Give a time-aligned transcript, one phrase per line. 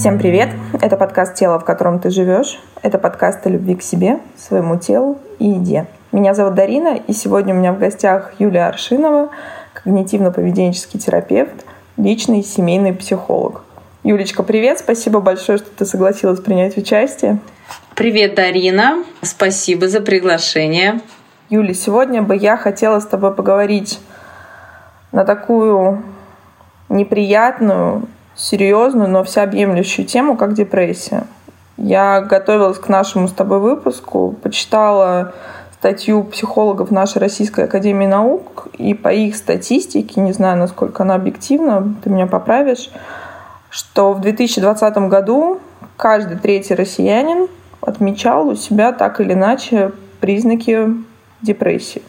[0.00, 0.48] Всем привет!
[0.80, 2.58] Это подкаст «Тело, в котором ты живешь».
[2.80, 5.88] Это подкаст о любви к себе, своему телу и еде.
[6.10, 9.28] Меня зовут Дарина, и сегодня у меня в гостях Юлия Аршинова,
[9.74, 11.66] когнитивно-поведенческий терапевт,
[11.98, 13.60] личный семейный психолог.
[14.02, 14.78] Юлечка, привет!
[14.78, 17.38] Спасибо большое, что ты согласилась принять участие.
[17.94, 19.04] Привет, Дарина!
[19.20, 21.02] Спасибо за приглашение.
[21.50, 24.00] Юля, сегодня бы я хотела с тобой поговорить
[25.12, 26.02] на такую
[26.88, 28.08] неприятную
[28.40, 31.24] серьезную, но всеобъемлющую тему, как депрессия.
[31.76, 35.32] Я готовилась к нашему с тобой выпуску, почитала
[35.74, 41.94] статью психологов нашей Российской Академии Наук, и по их статистике, не знаю, насколько она объективна,
[42.02, 42.90] ты меня поправишь,
[43.70, 45.60] что в 2020 году
[45.96, 47.48] каждый третий россиянин
[47.80, 50.88] отмечал у себя так или иначе признаки
[51.40, 52.02] депрессии.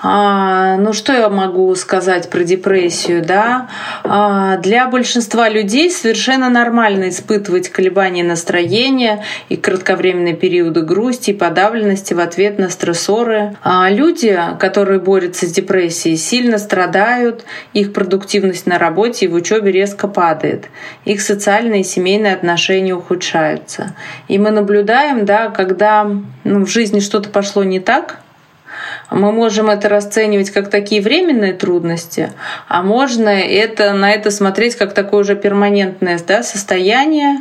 [0.00, 3.68] А, ну, что я могу сказать про депрессию, да?
[4.04, 12.14] А, для большинства людей совершенно нормально испытывать колебания настроения и кратковременные периоды грусти и подавленности
[12.14, 13.56] в ответ на стрессоры.
[13.64, 19.72] А люди, которые борются с депрессией, сильно страдают, их продуктивность на работе и в учебе
[19.72, 20.68] резко падает,
[21.04, 23.96] их социальные и семейные отношения ухудшаются.
[24.28, 26.08] И мы наблюдаем, да, когда
[26.44, 28.20] ну, в жизни что-то пошло не так,
[29.10, 32.32] мы можем это расценивать как такие временные трудности,
[32.68, 37.38] а можно это, на это смотреть как такое уже перманентное да, состояние,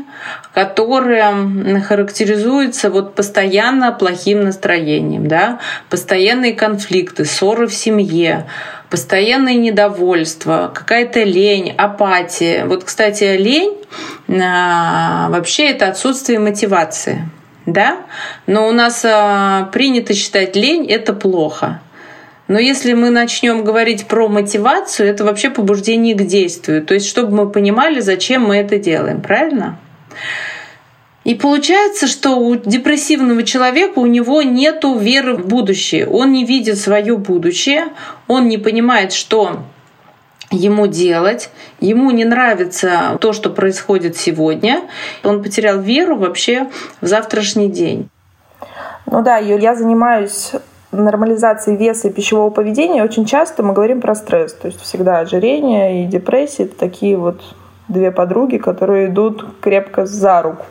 [0.53, 8.47] которое характеризуется вот постоянно плохим настроением, да, постоянные конфликты, ссоры в семье,
[8.89, 12.65] постоянное недовольство, какая-то лень, апатия.
[12.65, 13.75] Вот, кстати, лень
[14.29, 17.29] а, вообще это отсутствие мотивации
[17.67, 17.97] да?
[18.47, 21.81] Но у нас а, принято считать лень это плохо.
[22.47, 26.81] Но если мы начнем говорить про мотивацию, это вообще побуждение к действию.
[26.83, 29.77] То есть, чтобы мы понимали, зачем мы это делаем, правильно?
[31.25, 36.07] И получается, что у депрессивного человека у него нет веры в будущее.
[36.07, 37.87] Он не видит свое будущее,
[38.29, 39.63] он не понимает, что
[40.51, 41.49] ему делать,
[41.79, 44.83] ему не нравится то, что происходит сегодня,
[45.23, 46.67] он потерял веру вообще
[47.01, 48.09] в завтрашний день.
[49.05, 50.51] Ну да, Юль, я занимаюсь
[50.91, 53.03] нормализацией веса и пищевого поведения.
[53.03, 54.53] Очень часто мы говорим про стресс.
[54.53, 57.41] То есть всегда ожирение и депрессия— это такие вот
[57.87, 60.65] две подруги, которые идут крепко за руку.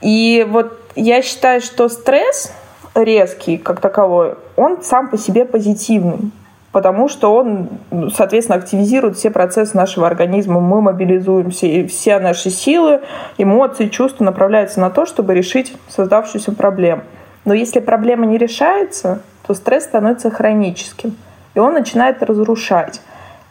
[0.00, 2.52] И вот я считаю, что стресс
[2.94, 6.30] резкий, как таковой, он сам по себе позитивный
[6.78, 7.70] потому что он,
[8.14, 10.60] соответственно, активизирует все процессы нашего организма.
[10.60, 13.00] Мы мобилизуемся, и все наши силы,
[13.36, 17.02] эмоции, чувства направляются на то, чтобы решить создавшуюся проблему.
[17.44, 21.16] Но если проблема не решается, то стресс становится хроническим,
[21.54, 23.00] и он начинает разрушать.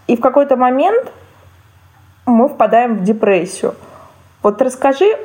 [0.08, 1.12] И в какой-то момент
[2.26, 3.76] мы впадаем в депрессию.
[4.42, 5.18] Вот расскажи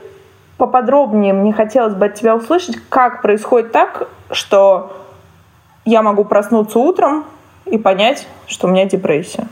[0.56, 4.90] поподробнее, мне хотелось бы от тебя услышать, как происходит так, что
[5.84, 7.26] я могу проснуться утром,
[7.66, 9.46] и понять, что у меня депрессия?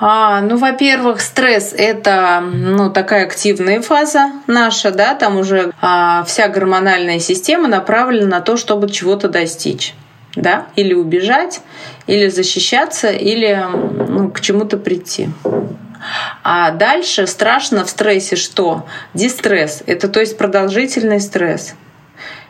[0.00, 6.48] А, ну, во-первых, стресс это ну, такая активная фаза наша, да, там уже а, вся
[6.48, 9.94] гормональная система направлена на то, чтобы чего-то достичь.
[10.36, 10.66] Да?
[10.76, 11.62] Или убежать,
[12.06, 13.66] или защищаться, или
[14.08, 15.30] ну, к чему-то прийти.
[16.44, 18.86] А дальше страшно в стрессе что?
[19.14, 19.82] Дистресс.
[19.86, 21.74] Это то есть продолжительный стресс.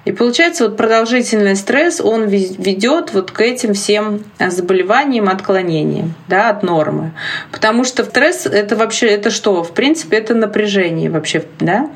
[0.09, 6.63] И получается, вот продолжительный стресс, он ведет вот к этим всем заболеваниям, отклонениям да, от
[6.63, 7.13] нормы.
[7.53, 9.63] Потому что стресс это вообще это что?
[9.63, 11.45] В принципе, это напряжение вообще.
[11.61, 11.91] Да?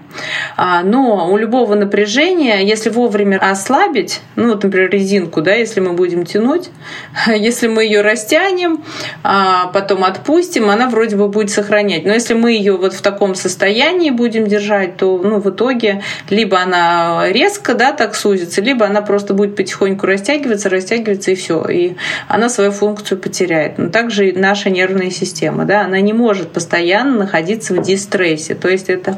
[0.58, 5.94] А, но у любого напряжения, если вовремя ослабить, ну вот, например, резинку, да, если мы
[5.94, 6.68] будем тянуть,
[7.26, 8.84] если мы ее растянем,
[9.22, 12.04] а потом отпустим, она вроде бы будет сохранять.
[12.04, 16.60] Но если мы ее вот в таком состоянии будем держать, то ну, в итоге либо
[16.60, 21.64] она резко да, так сузится, либо она просто будет потихоньку растягиваться, растягиваться и все.
[21.64, 21.96] И
[22.28, 23.78] она свою функцию потеряет.
[23.78, 28.54] Но также и наша нервная система, да, она не может постоянно находиться в дистрессе.
[28.54, 29.16] То есть это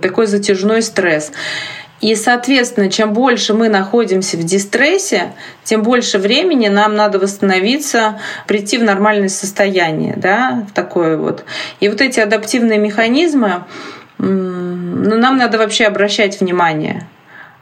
[0.00, 1.32] такой затяжной стресс.
[2.00, 5.32] И, соответственно, чем больше мы находимся в дистрессе,
[5.64, 11.44] тем больше времени нам надо восстановиться, прийти в нормальное состояние, да, в такое вот.
[11.80, 13.64] И вот эти адаптивные механизмы,
[14.18, 17.08] ну, нам надо вообще обращать внимание.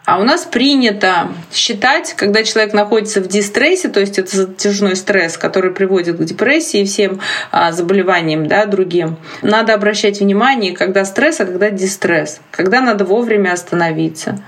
[0.06, 5.36] А у нас принято считать, когда человек находится в дистрессе, то есть это затяжной стресс,
[5.36, 7.20] который приводит к депрессии и всем
[7.50, 12.40] а, заболеваниям да, другим, надо обращать внимание, когда стресс, а когда дистресс.
[12.52, 14.38] Когда надо вовремя остановиться,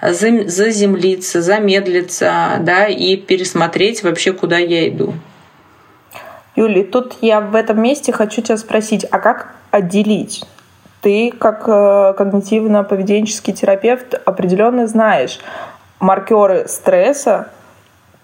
[0.00, 5.14] заземлиться, замедлиться да, и пересмотреть вообще, куда я иду.
[6.54, 10.44] Юли, тут я в этом месте хочу тебя спросить, а как отделить
[11.08, 15.40] ты, как э, когнитивно-поведенческий терапевт, определенно знаешь
[16.00, 17.48] маркеры стресса,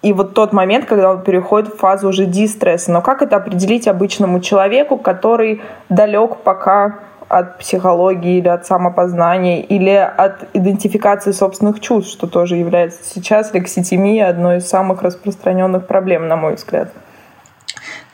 [0.02, 2.92] и вот тот момент, когда он переходит в фазу уже дистресса.
[2.92, 6.98] Но как это определить обычному человеку, который далек пока
[7.31, 14.28] от психологии или от самопознания, или от идентификации собственных чувств, что тоже является сейчас лекситимия
[14.28, 16.90] одной из самых распространенных проблем, на мой взгляд.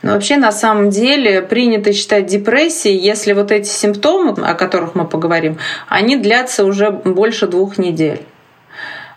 [0.03, 5.07] Но вообще на самом деле принято считать депрессией, если вот эти симптомы, о которых мы
[5.07, 5.59] поговорим,
[5.89, 8.21] они длятся уже больше двух недель.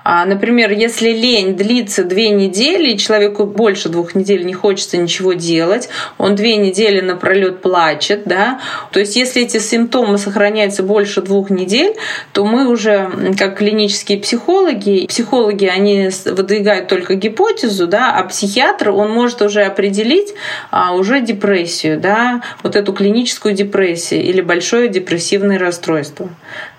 [0.03, 5.33] А, например, если лень длится две недели, и человеку больше двух недель не хочется ничего
[5.33, 8.59] делать, он две недели напролет плачет, да,
[8.91, 11.95] то есть если эти симптомы сохраняются больше двух недель,
[12.33, 19.11] то мы уже, как клинические психологи, психологи, они выдвигают только гипотезу, да, а психиатр, он
[19.11, 20.33] может уже определить
[20.71, 26.29] а, уже депрессию, да, вот эту клиническую депрессию или большое депрессивное расстройство.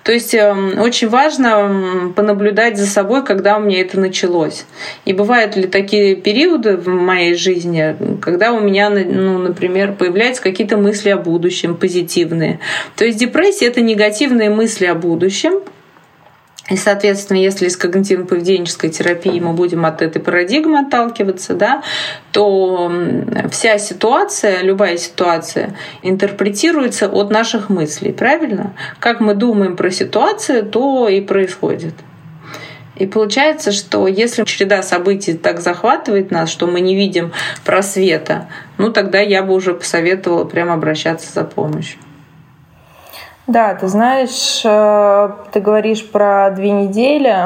[0.05, 4.67] То есть эм, очень важно понаблюдать за собой, когда у меня это началось.
[5.07, 10.77] И бывают ли такие периоды в моей жизни, когда у меня, ну, например, появляются какие-то
[10.77, 12.61] мысли о будущем позитивные.
[12.97, 15.61] То есть депрессия— это негативные мысли о будущем,
[16.71, 21.83] и, соответственно, если из когнитивно-поведенческой терапии мы будем от этой парадигмы отталкиваться, да,
[22.33, 22.91] то
[23.51, 28.75] вся ситуация, любая ситуация интерпретируется от наших мыслей, правильно?
[28.99, 31.95] Как мы думаем про ситуацию, то и происходит.
[32.97, 37.33] И получается, что если череда событий так захватывает нас, что мы не видим
[37.65, 41.99] просвета, ну тогда я бы уже посоветовала прямо обращаться за помощью.
[43.47, 47.37] Да, ты знаешь, э, ты говоришь про две недели,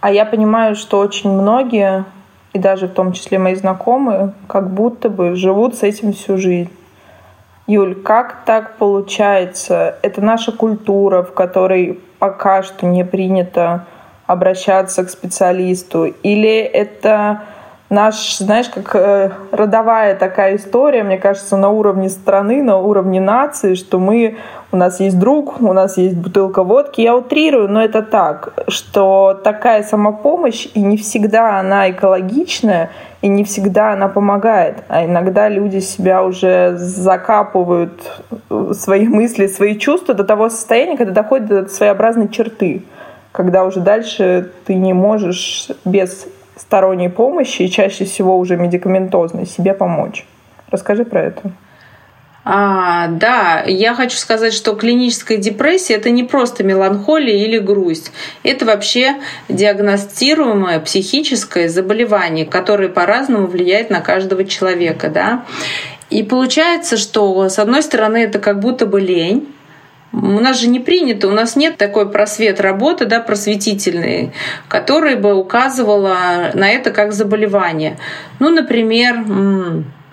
[0.00, 2.04] а я понимаю, что очень многие,
[2.52, 6.70] и даже в том числе мои знакомые, как будто бы живут с этим всю жизнь.
[7.66, 9.96] Юль, как так получается?
[10.02, 13.86] Это наша культура, в которой пока что не принято
[14.26, 16.04] обращаться к специалисту?
[16.04, 17.42] Или это
[17.90, 23.74] наш, знаешь, как э, родовая такая история, мне кажется, на уровне страны, на уровне нации,
[23.74, 24.36] что мы,
[24.72, 27.00] у нас есть друг, у нас есть бутылка водки.
[27.00, 32.90] Я утрирую, но это так, что такая самопомощь, и не всегда она экологичная,
[33.22, 34.84] и не всегда она помогает.
[34.88, 41.22] А иногда люди себя уже закапывают э, свои мысли, свои чувства до того состояния, когда
[41.22, 42.84] доходят до своеобразной черты
[43.32, 46.26] когда уже дальше ты не можешь без
[46.60, 50.26] сторонней помощи и чаще всего уже медикаментозной себе помочь.
[50.70, 51.52] Расскажи про это.
[52.42, 58.12] А, да, я хочу сказать, что клиническая депрессия это не просто меланхолия или грусть.
[58.42, 59.16] Это вообще
[59.48, 65.10] диагностируемое психическое заболевание, которое по-разному влияет на каждого человека.
[65.10, 65.44] Да?
[66.08, 69.46] И получается, что с одной стороны это как будто бы лень,
[70.12, 74.32] у нас же не принято, у нас нет такой просвет работы, да, просветительной,
[74.68, 77.98] которая бы указывала на это как заболевание.
[78.38, 79.24] Ну, например,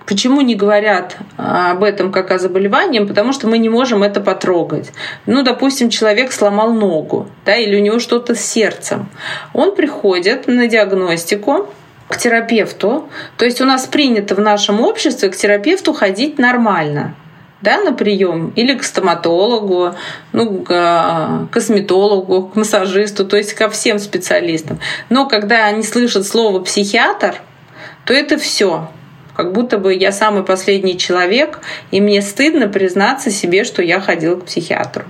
[0.07, 3.01] Почему не говорят об этом как о заболевании?
[3.01, 4.93] Потому что мы не можем это потрогать.
[5.25, 9.09] Ну, допустим, человек сломал ногу, да, или у него что-то с сердцем.
[9.51, 11.67] Он приходит на диагностику,
[12.07, 13.09] к терапевту.
[13.37, 17.13] То есть у нас принято в нашем обществе к терапевту ходить нормально
[17.61, 19.95] да, на прием, или к стоматологу,
[20.31, 24.79] ну, к а, косметологу, к массажисту, то есть ко всем специалистам.
[25.09, 27.35] Но когда они слышат слово психиатр,
[28.05, 28.89] то это все.
[29.35, 31.59] Как будто бы я самый последний человек,
[31.91, 35.05] и мне стыдно признаться себе, что я ходил к психиатру.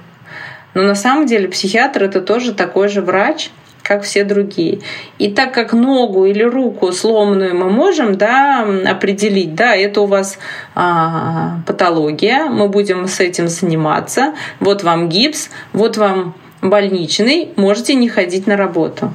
[0.74, 3.50] Но на самом деле психиатр это тоже такой же врач,
[3.88, 4.80] как все другие.
[5.18, 10.38] И так как ногу или руку сломанную мы можем да, определить, да, это у вас
[10.76, 18.10] а, патология, мы будем с этим заниматься, вот вам гипс, вот вам больничный, можете не
[18.10, 19.14] ходить на работу.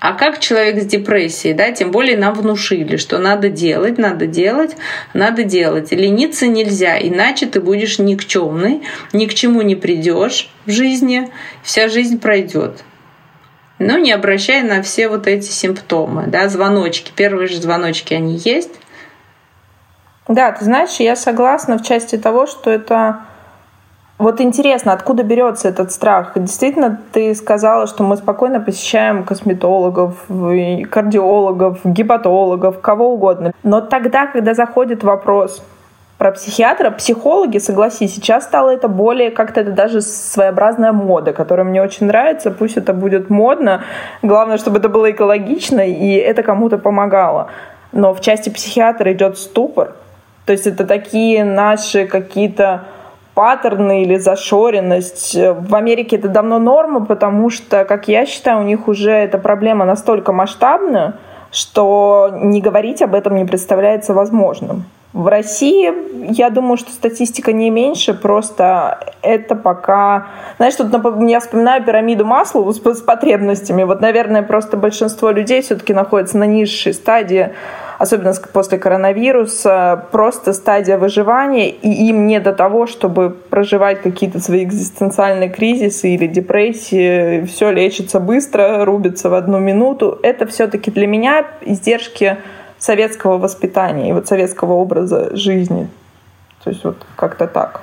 [0.00, 4.76] А как человек с депрессией, да, тем более нам внушили, что надо делать, надо делать,
[5.14, 5.92] надо делать.
[5.92, 11.30] Лениться нельзя, иначе ты будешь никчемный, ни к чему не придешь в жизни,
[11.62, 12.82] вся жизнь пройдет
[13.78, 17.12] но не обращая на все вот эти симптомы, да, звоночки.
[17.14, 18.80] Первые же звоночки, они есть.
[20.28, 23.20] Да, ты знаешь, я согласна в части того, что это
[24.18, 26.32] вот интересно, откуда берется этот страх?
[26.36, 30.24] Действительно, ты сказала, что мы спокойно посещаем косметологов,
[30.90, 33.52] кардиологов, гепатологов, кого угодно.
[33.62, 35.62] Но тогда, когда заходит вопрос,
[36.18, 41.82] про психиатра, психологи, согласись, сейчас стало это более как-то это даже своеобразная мода, которая мне
[41.82, 42.50] очень нравится.
[42.50, 43.84] Пусть это будет модно.
[44.22, 47.48] Главное, чтобы это было экологично и это кому-то помогало.
[47.92, 49.94] Но в части психиатра идет ступор.
[50.46, 52.84] То есть это такие наши какие-то
[53.34, 55.34] паттерны или зашоренность.
[55.34, 59.84] В Америке это давно норма, потому что, как я считаю, у них уже эта проблема
[59.84, 61.18] настолько масштабна,
[61.50, 64.84] что не говорить об этом не представляется возможным.
[65.16, 65.90] В России,
[66.30, 70.26] я думаю, что статистика не меньше, просто это пока...
[70.58, 70.92] Знаешь, тут
[71.26, 73.84] я вспоминаю пирамиду масла с, с потребностями.
[73.84, 77.54] Вот, наверное, просто большинство людей все-таки находится на низшей стадии,
[77.98, 84.64] особенно после коронавируса, просто стадия выживания, и им не до того, чтобы проживать какие-то свои
[84.64, 87.46] экзистенциальные кризисы или депрессии.
[87.46, 90.18] Все лечится быстро, рубится в одну минуту.
[90.22, 92.36] Это все-таки для меня издержки
[92.78, 95.88] советского воспитания и вот советского образа жизни.
[96.64, 97.82] То есть вот как-то так.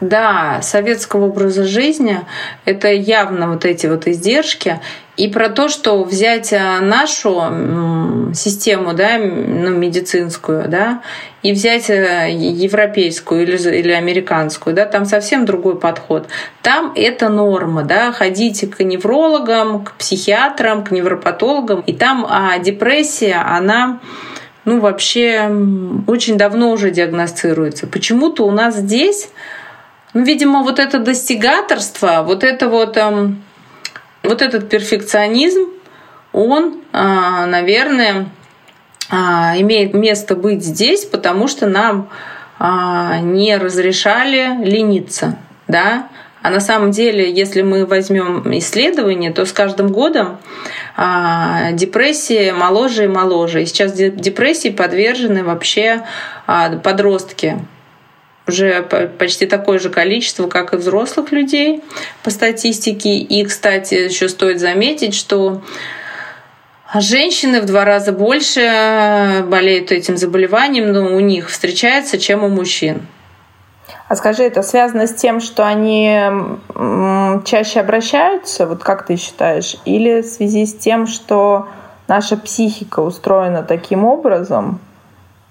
[0.00, 2.20] Да, советского образа жизни—
[2.64, 4.80] это явно вот эти вот издержки.
[5.16, 11.02] И про то, что взять а, нашу систему да, ну, медицинскую да,
[11.42, 16.28] и взять э, европейскую или, или американскую, да, там совсем другой подход.
[16.62, 23.42] Там это норма, да, ходите к неврологам, к психиатрам, к невропатологам, и там а, депрессия,
[23.44, 23.98] она
[24.64, 25.50] ну, вообще
[26.06, 27.86] очень давно уже диагностируется.
[27.86, 29.30] Почему-то у нас здесь
[30.14, 33.42] ну, видимо, вот это достигаторство, вот это вот, эм,
[34.22, 35.68] вот этот перфекционизм,
[36.32, 38.26] он, э, наверное,
[39.10, 42.08] э, имеет место быть здесь, потому что нам
[42.58, 46.08] э, не разрешали лениться, да,
[46.40, 50.38] а на самом деле, если мы возьмем исследования, то с каждым годом
[50.96, 53.62] а, депрессии моложе и моложе.
[53.62, 56.02] И сейчас депрессии подвержены вообще
[56.46, 57.58] а, подростки
[58.48, 58.82] уже
[59.18, 61.82] почти такое же количество, как и взрослых людей
[62.22, 63.18] по статистике.
[63.18, 65.62] И, кстати, еще стоит заметить, что
[66.94, 73.06] женщины в два раза больше болеют этим заболеванием, но у них встречается, чем у мужчин.
[74.08, 76.16] А скажи, это связано с тем, что они
[77.44, 81.68] чаще обращаются, вот как ты считаешь, или в связи с тем, что
[82.06, 84.80] наша психика устроена таким образом,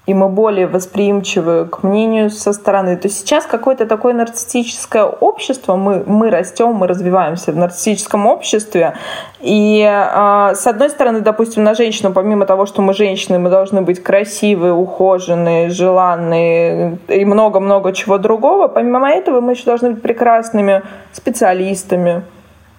[0.08, 2.96] и мы более восприимчивы к мнению со стороны.
[2.96, 8.94] То сейчас какое-то такое нарциссическое общество, мы, мы растем, мы развиваемся в нарциссическом обществе,
[9.42, 13.82] и э, с одной стороны, допустим, на женщину, помимо того, что мы женщины, мы должны
[13.82, 20.84] быть красивые, ухоженные, желанные и много-много чего другого, помимо этого мы еще должны быть прекрасными
[21.12, 22.24] специалистами,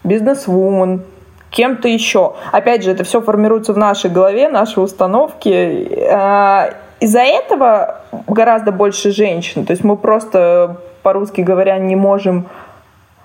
[0.03, 1.03] бизнес-вумен,
[1.51, 2.37] кем-то еще.
[2.53, 5.51] Опять же, это все формируется в нашей голове, наши установки.
[5.51, 9.65] Э, из-за этого гораздо больше женщин.
[9.65, 12.49] То есть мы просто, по-русски говоря, не можем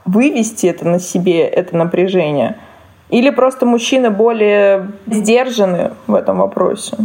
[0.06, 2.58] вывести это на себе, это напряжение.
[3.10, 6.98] Или просто мужчины более сдержаны в этом вопросе.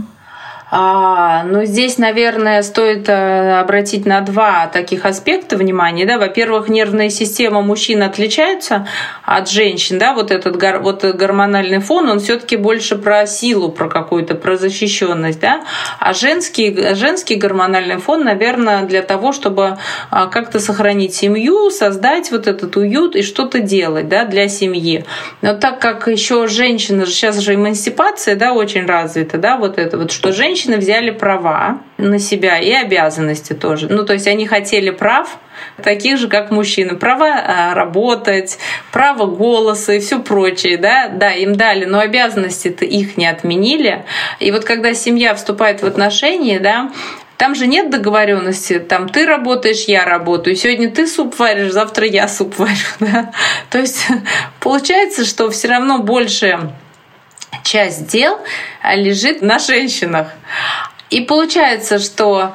[0.71, 6.05] А, ну, здесь, наверное, стоит э, обратить на два таких аспекта внимания.
[6.05, 6.19] Да?
[6.19, 8.87] Во-первых, нервная система мужчин отличается
[9.25, 9.99] от женщин.
[9.99, 10.13] Да?
[10.13, 15.41] Вот этот вот гормональный фон, он все таки больше про силу, про какую-то, про защищенность.
[15.41, 15.65] Да?
[16.01, 19.79] А женский, женский гормональный фон, наверное, для того, чтобы
[20.11, 25.07] а, как-то сохранить семью, создать вот этот уют и что-то делать да, для семьи.
[25.41, 30.13] Но так как еще женщина, сейчас же эмансипация да, очень развита, да, вот это вот,
[30.13, 33.89] что женщина женщины взяли права на себя и обязанности тоже.
[33.89, 35.39] Ну, то есть они хотели прав,
[35.83, 36.97] таких же, как мужчины.
[36.97, 38.59] Право а, работать,
[38.93, 44.05] право голоса и все прочее, да, да, им дали, но обязанности-то их не отменили.
[44.41, 46.91] И вот когда семья вступает в отношения, да,
[47.37, 52.27] там же нет договоренности, там ты работаешь, я работаю, сегодня ты суп варишь, завтра я
[52.27, 53.33] суп варю, да.
[53.71, 54.07] То есть
[54.61, 56.73] получается, что все равно больше
[57.65, 58.39] часть дел
[58.83, 60.29] а, лежит на женщинах.
[61.11, 62.55] И получается, что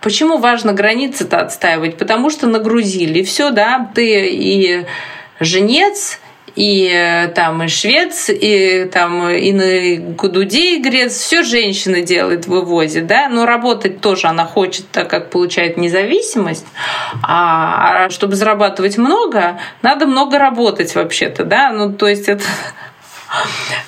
[0.00, 1.98] почему важно границы-то отстаивать?
[1.98, 3.22] Потому что нагрузили.
[3.22, 4.86] Все, да, ты и
[5.40, 6.20] женец,
[6.58, 12.46] и э, там и швец, и там и на кудуде и грец, все женщина делает,
[12.46, 16.66] вывозит, да, но работать тоже она хочет, так как получает независимость,
[17.22, 22.42] а, а чтобы зарабатывать много, надо много работать вообще-то, да, ну то есть это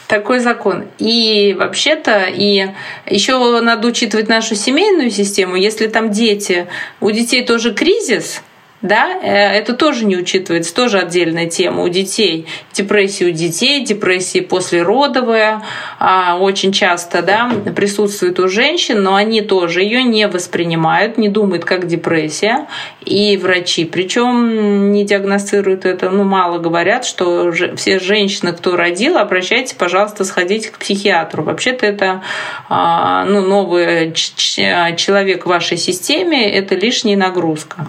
[0.07, 0.87] такой закон.
[0.99, 2.69] И вообще-то, и
[3.07, 5.57] еще надо учитывать нашу семейную систему.
[5.57, 6.67] Если там дети,
[7.01, 8.43] у детей тоже кризис,
[8.83, 12.47] да, э, это тоже не учитывается, тоже отдельная тема у детей.
[12.73, 15.63] Депрессия у детей, депрессия послеродовая
[15.99, 21.67] а, очень часто да, присутствует у женщин, но они тоже ее не воспринимают, не думают
[21.67, 22.67] как депрессия.
[23.05, 29.75] И врачи, причем не диагностируют это, ну мало говорят, что все женщины, кто родил, обращайтесь,
[29.75, 31.43] пожалуйста, сходите к психиатру.
[31.43, 32.23] Вообще-то это
[32.71, 37.87] а, ну, новый человек в вашей системе, это лишняя нагрузка.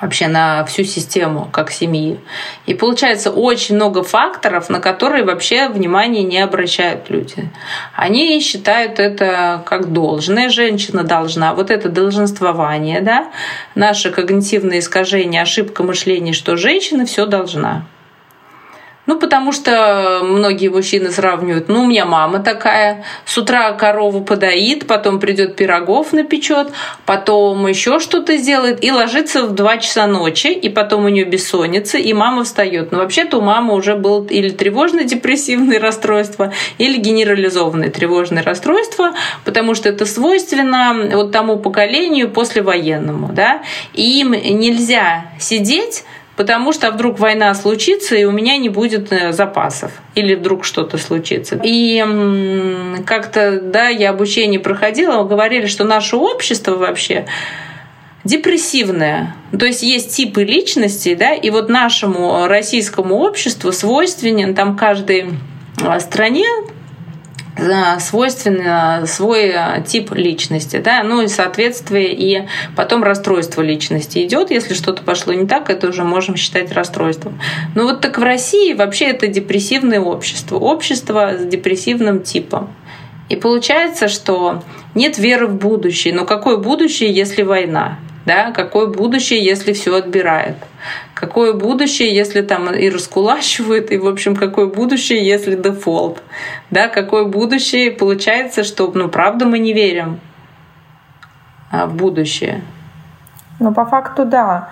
[0.00, 2.18] Вообще на всю систему как семьи.
[2.66, 7.50] И получается очень много факторов, на которые вообще внимание не обращают люди.
[7.94, 11.54] Они считают это как должное, женщина должна.
[11.54, 13.28] Вот это долженствование, да,
[13.74, 17.86] наше когнитивное искажение, ошибка мышления, что женщина все должна.
[19.08, 24.86] Ну, потому что многие мужчины сравнивают, ну, у меня мама такая, с утра корову подоит,
[24.86, 26.68] потом придет пирогов напечет,
[27.06, 31.96] потом еще что-то сделает и ложится в 2 часа ночи, и потом у нее бессонница,
[31.96, 32.92] и мама встает.
[32.92, 39.14] Но вообще-то у мамы уже было или тревожно-депрессивное расстройство, или генерализованное тревожное расстройство,
[39.46, 43.62] потому что это свойственно вот тому поколению послевоенному, да,
[43.94, 46.04] и им нельзя сидеть
[46.38, 50.96] потому что вдруг война случится, и у меня не будет э, запасов, или вдруг что-то
[50.96, 51.60] случится.
[51.64, 52.00] И
[53.04, 57.26] как-то, да, я обучение проходила, говорили, что наше общество вообще
[58.22, 59.34] депрессивное.
[59.58, 65.30] То есть есть типы личности, да, и вот нашему российскому обществу свойственен там каждой
[65.82, 66.46] э, стране
[68.00, 74.74] свойственно свой э, тип личности, да, ну и соответствие, и потом расстройство личности идет, если
[74.74, 77.40] что-то пошло не так, это уже можем считать расстройством.
[77.74, 82.70] Но вот так в России вообще это депрессивное общество, общество с депрессивным типом.
[83.28, 84.62] И получается, что
[84.94, 86.14] нет веры в будущее.
[86.14, 87.98] Но какое будущее, если война?
[88.28, 88.50] Да?
[88.50, 90.56] Какое будущее, если все отбирает?
[91.14, 96.22] Какое будущее, если там и раскулачивают, и, в общем, какое будущее, если дефолт?
[96.70, 97.90] Да, какое будущее?
[97.90, 100.20] Получается, что, ну, правда, мы не верим
[101.70, 102.60] а, в будущее.
[103.60, 104.68] Ну, по факту, да.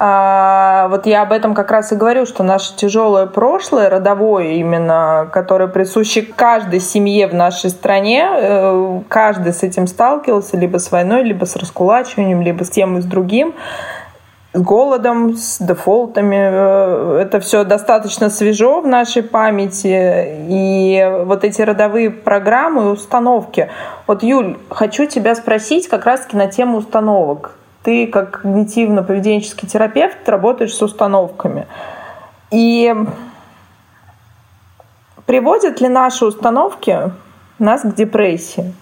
[0.00, 5.28] А, вот я об этом как раз и говорю, что наше тяжелое прошлое, родовое именно,
[5.32, 11.24] которое присуще каждой семье в нашей стране, э, каждый с этим сталкивался, либо с войной,
[11.24, 13.54] либо с раскулачиванием, либо с тем и с другим
[14.54, 16.38] с голодом, с дефолтами.
[16.38, 20.46] Э, это все достаточно свежо в нашей памяти.
[20.48, 23.68] И вот эти родовые программы, установки.
[24.06, 27.57] Вот, Юль, хочу тебя спросить как раз-таки на тему установок.
[27.82, 31.66] Ты как когнитивно-поведенческий терапевт работаешь с установками.
[32.50, 32.94] И
[35.26, 37.12] приводят ли наши установки
[37.58, 38.74] нас к депрессии?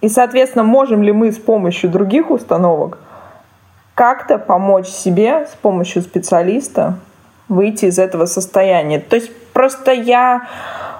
[0.00, 2.98] И, соответственно, можем ли мы с помощью других установок
[3.94, 6.98] как-то помочь себе с помощью специалиста
[7.48, 9.00] выйти из этого состояния.
[9.00, 10.46] То есть просто я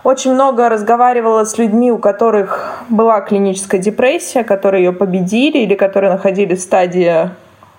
[0.04, 6.12] очень много разговаривала с людьми, у которых была клиническая депрессия, которые ее победили или которые
[6.12, 7.30] находились в стадии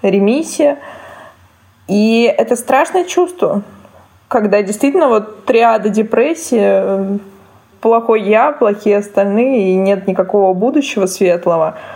[0.02, 0.78] ремиссии.
[1.88, 3.64] И это страшное чувство,
[4.28, 7.20] когда действительно вот триада депрессии,
[7.82, 11.78] плохой я, плохие остальные, и нет никакого будущего светлого–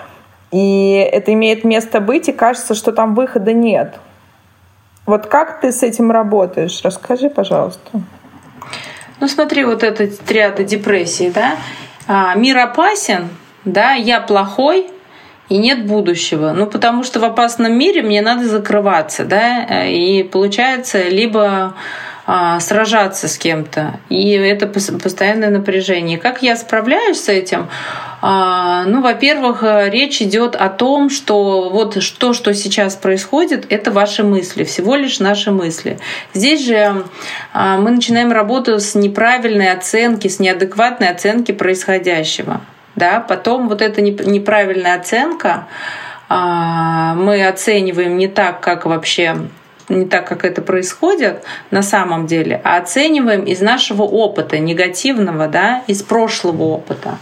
[0.53, 3.95] и это имеет место быть, и кажется, что там выхода нет.
[5.07, 6.79] Вот как ты с этим работаешь?
[6.83, 8.01] Расскажи, пожалуйста.
[9.23, 11.55] Ну смотри, вот эта триада депрессии, да?
[12.07, 13.29] А, мир опасен,
[13.63, 14.87] да, я плохой,
[15.47, 16.51] и нет будущего.
[16.51, 21.73] Ну, потому что в опасном мире мне надо закрываться, да, и получается либо
[22.25, 23.99] сражаться с кем-то.
[24.09, 26.17] И это постоянное напряжение.
[26.17, 27.67] Как я справляюсь с этим?
[28.21, 34.23] А, ну, во-первых, речь идет о том, что вот то, что сейчас происходит, это ваши
[34.23, 35.99] мысли, всего лишь наши мысли.
[36.33, 37.03] Здесь же
[37.51, 42.61] а, мы начинаем работу с неправильной оценки, с неадекватной оценки происходящего.
[42.95, 43.19] Да?
[43.19, 45.67] Потом вот эта неправильная оценка
[46.29, 49.35] мы оцениваем не так, как вообще
[49.93, 55.83] не так, как это происходит на самом деле, а оцениваем из нашего опыта негативного, да,
[55.87, 57.17] из прошлого опыта.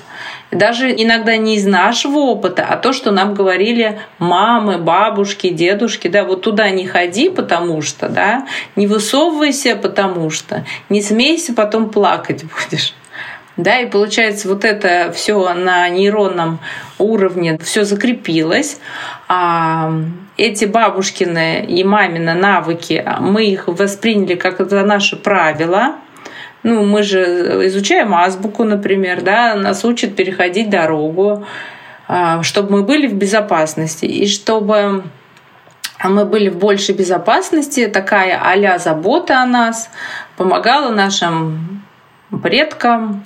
[0.52, 6.24] даже иногда не из нашего опыта, а то, что нам говорили мамы, бабушки, дедушки, да,
[6.24, 12.44] вот туда не ходи, потому что, да, не высовывайся, потому что, не смейся, потом плакать
[12.44, 12.94] будешь.
[13.58, 16.60] Да, и получается, вот это все на нейронном
[16.98, 18.80] уровне все закрепилось.
[19.28, 19.94] А
[20.38, 25.96] эти бабушкины и мамины навыки, мы их восприняли как это наши правила.
[26.64, 31.46] Ну, мы же изучаем азбуку, например, да, нас учат переходить дорогу,
[32.08, 34.06] а, чтобы мы были в безопасности.
[34.06, 35.04] И чтобы
[36.04, 39.90] мы были в большей безопасности, такая а забота о нас
[40.38, 41.84] помогала нашим
[42.44, 43.26] предкам,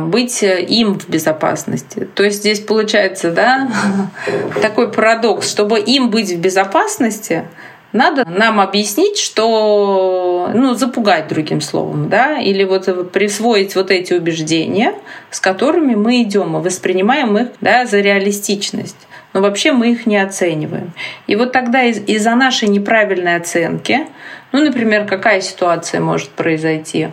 [0.00, 2.06] быть им в безопасности.
[2.14, 3.70] То есть здесь получается, да,
[4.60, 7.44] такой парадокс, чтобы им быть в безопасности,
[7.92, 14.94] надо нам объяснить, что, ну, запугать другим словом, да, или вот присвоить вот эти убеждения,
[15.30, 18.96] с которыми мы идем, и воспринимаем их, да, за реалистичность.
[19.34, 20.92] но вообще мы их не оцениваем.
[21.26, 24.06] И вот тогда из- из-за нашей неправильной оценки,
[24.52, 27.08] ну, например, какая ситуация может произойти?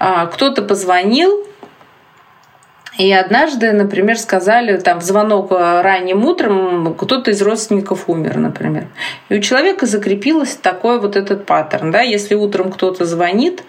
[0.00, 1.46] А, кто-то позвонил,
[3.00, 8.88] и однажды, например, сказали, там, в звонок ранним утром кто-то из родственников умер, например.
[9.30, 13.62] И у человека закрепилось такой вот этот паттерн, да, если утром кто-то звонит,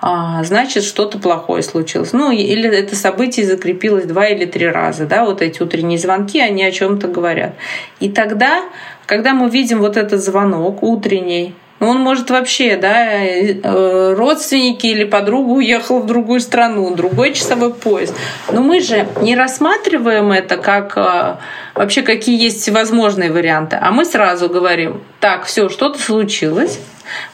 [0.00, 2.12] а, значит, что-то плохое случилось.
[2.12, 6.62] Ну, или это событие закрепилось два или три раза, да, вот эти утренние звонки, они
[6.62, 7.54] о чем-то говорят.
[7.98, 8.62] И тогда,
[9.06, 15.52] когда мы видим вот этот звонок утренний, он может вообще, да, э, родственники или подруга
[15.52, 18.14] уехал в другую страну, другой часовой поезд.
[18.52, 21.36] Но мы же не рассматриваем это как э,
[21.74, 26.80] вообще какие есть всевозможные варианты, а мы сразу говорим, так, все, что-то случилось,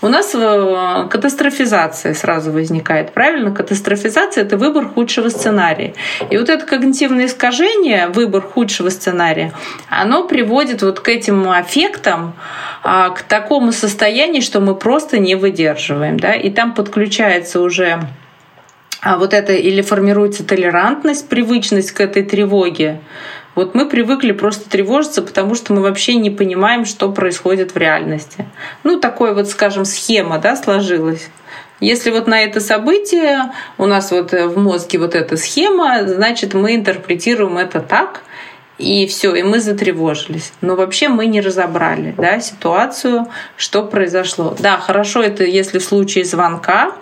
[0.03, 3.51] у нас э, катастрофизация сразу возникает, правильно?
[3.53, 5.95] Катастрофизация— это выбор худшего сценария.
[6.31, 9.53] И вот это когнитивное искажение, выбор худшего сценария,
[9.89, 12.35] оно приводит вот к этим аффектам,
[12.83, 16.19] а, к такому состоянию, что мы просто не выдерживаем.
[16.19, 16.35] Да?
[16.35, 18.01] И там подключается уже
[19.05, 23.01] а вот это или формируется толерантность, привычность к этой тревоге,
[23.55, 28.47] вот мы привыкли просто тревожиться, потому что мы вообще не понимаем, что происходит в реальности.
[28.83, 31.29] Ну, такой вот, скажем, схема да, сложилась.
[31.81, 36.75] Если вот на это событие у нас вот в мозге вот эта схема, значит, мы
[36.75, 38.23] интерпретируем это так,
[38.79, 40.53] и все, и мы затревожились.
[40.61, 44.57] Но вообще мы не разобрали да, ситуацию, что произошло.
[44.59, 46.93] Да, хорошо, это если в случае звонка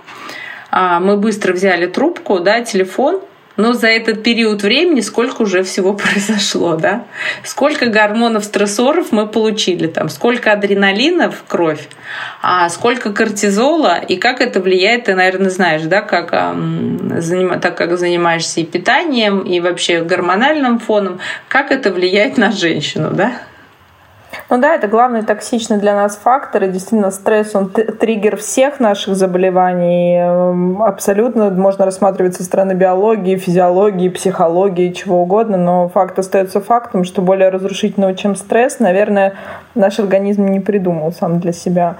[0.70, 3.20] а, мы быстро взяли трубку, да, телефон,
[3.56, 7.04] но за этот период времени сколько уже всего произошло, да?
[7.44, 11.88] Сколько гормонов стрессоров мы получили там, сколько адреналина в кровь,
[12.40, 18.60] а сколько кортизола и как это влияет, ты, наверное, знаешь, да, как, так как занимаешься
[18.60, 23.32] и питанием, и вообще гормональным фоном, как это влияет на женщину, да?
[24.52, 26.64] Ну да, это главный токсичный для нас фактор.
[26.64, 30.18] И действительно, стресс, он триггер всех наших заболеваний.
[30.18, 35.56] Эм, абсолютно можно рассматривать со стороны биологии, физиологии, психологии, чего угодно.
[35.56, 39.36] Но факт остается фактом, что более разрушительного, чем стресс, наверное,
[39.74, 41.96] наш организм не придумал сам для себя.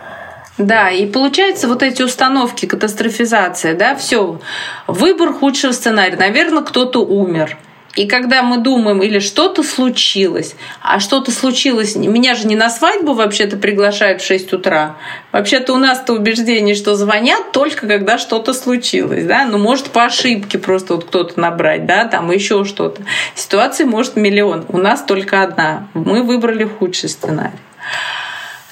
[0.59, 4.41] Да, и получается вот эти установки, катастрофизация, да, все,
[4.87, 6.19] выбор худшего сценария.
[6.19, 7.57] Наверное, кто-то умер.
[7.95, 13.13] И когда мы думаем, или что-то случилось, а что-то случилось, меня же не на свадьбу
[13.13, 14.97] вообще-то приглашают в 6 утра.
[15.31, 20.59] Вообще-то у нас-то убеждение, что звонят только когда что-то случилось, да, ну, может, по ошибке
[20.59, 23.03] просто вот кто-то набрать, да, там еще что-то.
[23.35, 25.89] Ситуаций может миллион, у нас только одна.
[25.93, 27.59] Мы выбрали худший сценарий.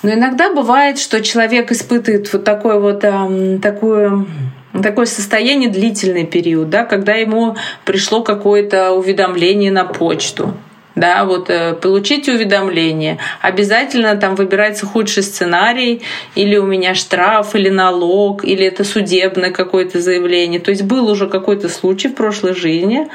[0.02, 4.26] Но иногда бывает, что человек испытывает вот такой вот, эм, такую
[4.72, 10.54] такое состояние длительный период, да, когда ему пришло какое-то уведомление на почту,
[10.94, 16.02] да, вот э, получите уведомление, обязательно там выбирается худший сценарий,
[16.34, 20.60] или у меня штраф, или налог, или это судебное какое-то заявление.
[20.60, 23.08] То есть был уже какой-то случай в прошлой жизни,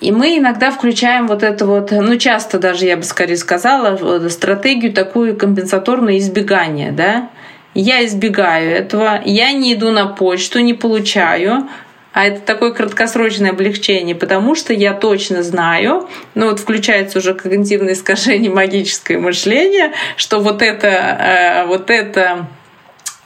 [0.00, 4.94] и мы иногда включаем вот это вот, ну часто даже я бы скорее сказала, стратегию
[4.94, 7.28] такую компенсаторное избегание, да,
[7.74, 11.68] я избегаю этого, я не иду на почту, не получаю,
[12.12, 17.94] а это такое краткосрочное облегчение, потому что я точно знаю, ну вот включается уже когнитивное
[17.94, 22.48] искажение, магическое мышление, что вот это, э, вот это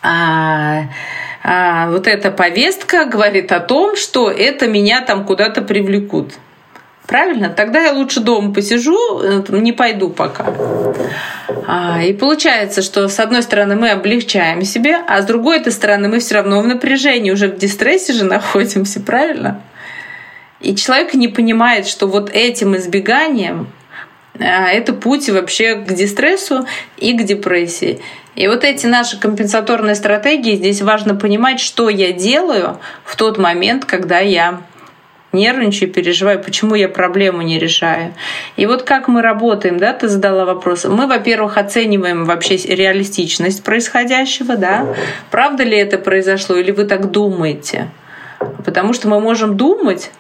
[0.03, 0.83] а,
[1.43, 6.33] а, вот эта повестка говорит о том, что это меня там куда-то привлекут.
[7.07, 7.51] Правильно?
[7.51, 10.47] Тогда я лучше дома посижу, э, не пойду пока.
[11.67, 16.09] А, и получается, что с одной стороны мы облегчаем себе, а с другой этой стороны
[16.09, 19.61] мы все равно в напряжении, уже в дистрессе же находимся, правильно?
[20.61, 23.69] И человек не понимает, что вот этим избеганием
[24.41, 28.01] а, это путь вообще к дистрессу и к депрессии.
[28.35, 33.85] И вот эти наши компенсаторные стратегии, здесь важно понимать, что я делаю в тот момент,
[33.85, 34.63] когда я
[35.35, 38.15] нервничаю, переживаю, почему я проблему не решаю.
[38.57, 40.85] И вот как мы работаем, да, ты задала вопрос.
[40.85, 44.95] Мы, во-первых, оцениваем вообще реалистичность происходящего, да,
[45.31, 47.91] правда ли это произошло, или вы так думаете.
[48.65, 50.11] Потому что мы можем думать,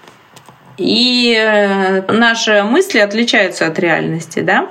[0.76, 4.68] и э, наши мысли отличаются от реальности, да.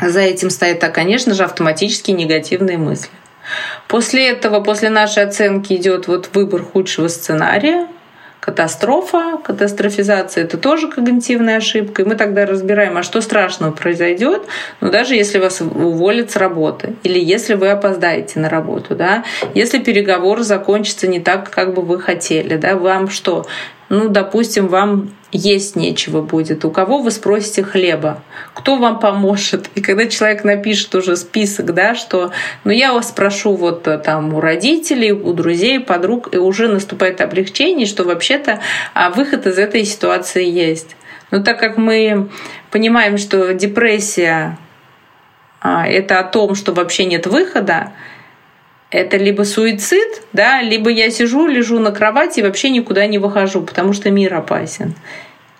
[0.00, 3.10] За этим стоят, конечно же, автоматически негативные мысли.
[3.88, 7.86] После этого, после нашей оценки идет вот выбор худшего сценария,
[8.42, 12.02] катастрофа, катастрофизация— это тоже когнитивная ошибка.
[12.02, 14.42] И мы тогда разбираем, а что страшного произойдет,
[14.80, 19.22] ну, даже если вас уволят с работы или если вы опоздаете на работу, да,
[19.54, 23.46] если переговор закончится не так, как бы вы хотели, да, вам что,
[23.92, 26.64] ну, допустим, вам есть нечего будет.
[26.64, 28.22] У кого вы спросите хлеба?
[28.54, 29.68] Кто вам поможет?
[29.74, 32.32] И когда человек напишет уже список, да, что
[32.64, 37.20] ну я вас прошу вот э, там у родителей, у друзей, подруг, и уже наступает
[37.20, 38.60] облегчение, что вообще-то
[38.94, 40.96] а, выход из этой ситуации есть.
[41.30, 42.30] Но так как мы
[42.70, 44.56] понимаем, что депрессия
[45.60, 47.92] а, это о том, что вообще нет выхода,
[48.92, 53.62] это либо суицид, да, либо я сижу, лежу на кровати и вообще никуда не выхожу,
[53.62, 54.94] потому что мир опасен.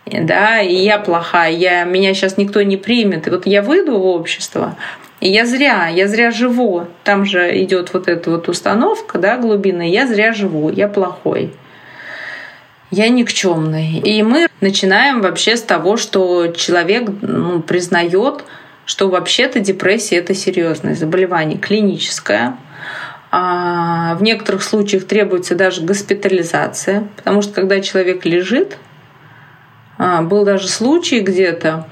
[0.04, 3.26] Да, и я плохая, я, меня сейчас никто не примет.
[3.26, 4.76] И вот я выйду в общество,
[5.20, 6.86] и я зря, я зря живу.
[7.04, 9.86] Там же идет вот эта вот установка, да, глубинная.
[9.86, 11.52] Я зря живу, я плохой.
[12.90, 14.00] Я никчемный.
[14.00, 18.44] И мы начинаем вообще с того, что человек ну, признает,
[18.84, 22.56] что вообще-то депрессия это серьезное заболевание, клиническое,
[23.32, 28.76] в некоторых случаях требуется даже госпитализация, потому что когда человек лежит,
[29.96, 31.86] а, был даже случай где-то,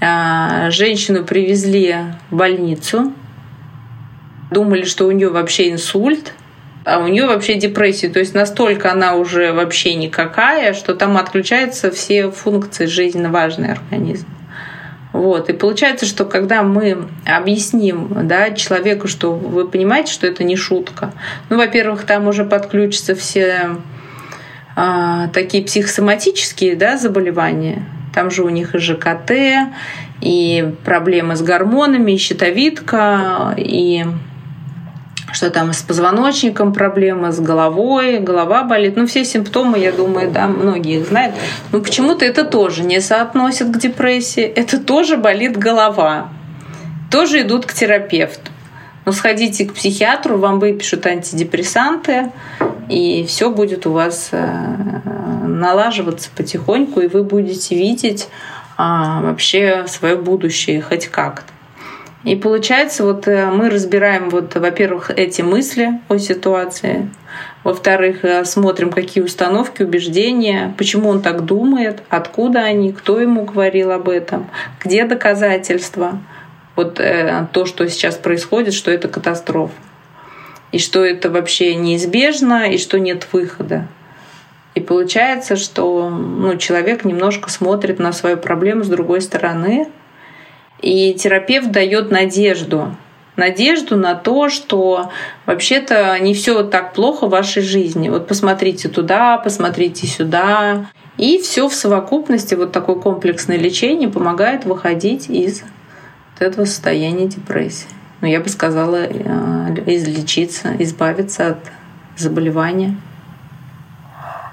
[0.00, 1.96] а, женщину привезли
[2.30, 3.12] в больницу,
[4.50, 6.34] думали, что у нее вообще инсульт,
[6.84, 8.08] а у нее вообще депрессия.
[8.08, 14.28] То есть настолько она уже вообще никакая, что там отключаются все функции жизненно важные организма.
[15.12, 15.50] Вот.
[15.50, 21.12] И получается, что когда мы объясним да, человеку, что вы понимаете, что это не шутка,
[21.50, 23.76] ну, во-первых, там уже подключатся все
[24.74, 27.84] а, такие психосоматические да, заболевания.
[28.14, 29.32] Там же у них и ЖКТ,
[30.20, 34.04] и проблемы с гормонами, и щитовидка, и
[35.32, 38.96] что там с позвоночником проблемы, с головой, голова болит.
[38.96, 41.34] Ну, все симптомы, я думаю, да, многие их знают.
[41.72, 44.42] Но почему-то это тоже не соотносят к депрессии.
[44.42, 46.28] Это тоже болит голова.
[47.10, 48.50] Тоже идут к терапевту.
[49.04, 52.30] Но ну, сходите к психиатру, вам выпишут антидепрессанты,
[52.88, 55.00] и все будет у вас э,
[55.44, 58.28] налаживаться потихоньку, и вы будете видеть
[58.76, 61.51] а, вообще свое будущее хоть как-то.
[62.24, 67.10] И получается, вот э, мы разбираем, вот, во-первых, эти мысли о ситуации,
[67.64, 73.90] во-вторых, э, смотрим, какие установки, убеждения, почему он так думает, откуда они, кто ему говорил
[73.90, 74.48] об этом,
[74.80, 76.20] где доказательства.
[76.76, 79.74] Вот э, то, что сейчас происходит, что это катастрофа.
[80.70, 83.88] И что это вообще неизбежно, и что нет выхода.
[84.74, 89.88] И получается, что ну, человек немножко смотрит на свою проблему с другой стороны,
[90.82, 92.94] и терапевт дает надежду.
[93.36, 95.10] Надежду на то, что
[95.46, 98.10] вообще-то не все так плохо в вашей жизни.
[98.10, 100.90] Вот посмотрите туда, посмотрите сюда.
[101.16, 107.88] И все в совокупности, вот такое комплексное лечение помогает выходить из вот этого состояния депрессии.
[108.20, 111.58] Ну, я бы сказала, э, излечиться, избавиться от
[112.16, 112.96] заболевания.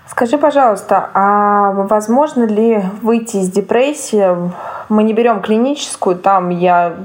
[0.10, 4.26] Скажи, пожалуйста, а возможно ли выйти из депрессии
[4.90, 6.96] мы не берем клиническую, там я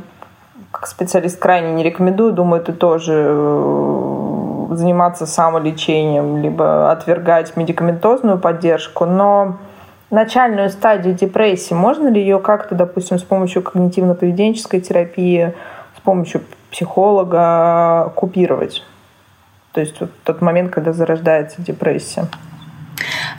[0.71, 9.05] как специалист крайне не рекомендую, думаю, ты тоже э, заниматься самолечением, либо отвергать медикаментозную поддержку,
[9.05, 9.59] но
[10.11, 15.53] начальную стадию депрессии, можно ли ее как-то, допустим, с помощью когнитивно-поведенческой терапии,
[15.99, 16.41] с помощью
[16.71, 18.83] психолога купировать?
[19.73, 22.29] То есть вот тот момент, когда зарождается депрессия.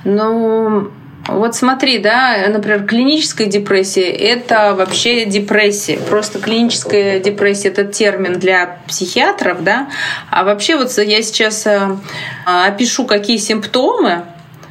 [0.04, 0.92] Ну,
[1.28, 5.98] вот смотри, да, например, клиническая депрессия– это вообще депрессия.
[5.98, 9.90] Просто клиническая депрессия– это термин для психиатров, да.
[10.30, 11.98] А вообще вот я сейчас э,
[12.46, 14.24] опишу, какие симптомы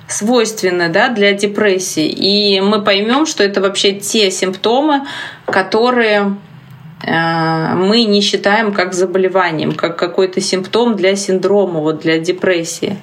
[0.07, 2.07] свойственны да, для депрессии.
[2.07, 5.03] И мы поймем, что это вообще те симптомы,
[5.47, 6.37] которые
[7.05, 12.97] э, мы не считаем как заболеванием, как какой-то симптом для синдрома, вот для депрессии.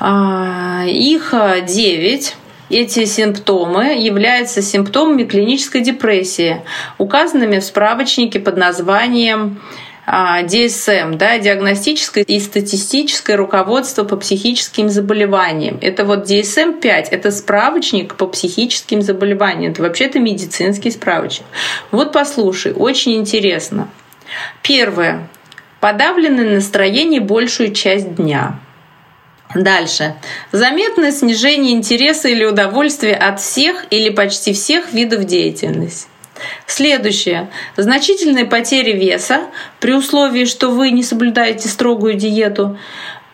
[0.00, 1.34] А, их
[1.66, 2.36] 9
[2.70, 6.62] эти симптомы являются симптомами клинической депрессии,
[6.98, 9.60] указанными в справочнике под названием
[10.06, 15.78] DSM, а, да, диагностическое и статистическое руководство по психическим заболеваниям.
[15.80, 19.72] Это вот DSM-5, это справочник по психическим заболеваниям.
[19.72, 21.46] Это вообще-то медицинский справочник.
[21.90, 23.88] Вот послушай, очень интересно.
[24.62, 25.28] Первое.
[25.80, 28.58] Подавленное настроение большую часть дня.
[29.54, 30.14] Дальше.
[30.52, 36.06] Заметное снижение интереса или удовольствия от всех или почти всех видов деятельности.
[36.66, 37.50] Следующее.
[37.76, 39.42] Значительные потери веса
[39.80, 42.78] при условии, что вы не соблюдаете строгую диету,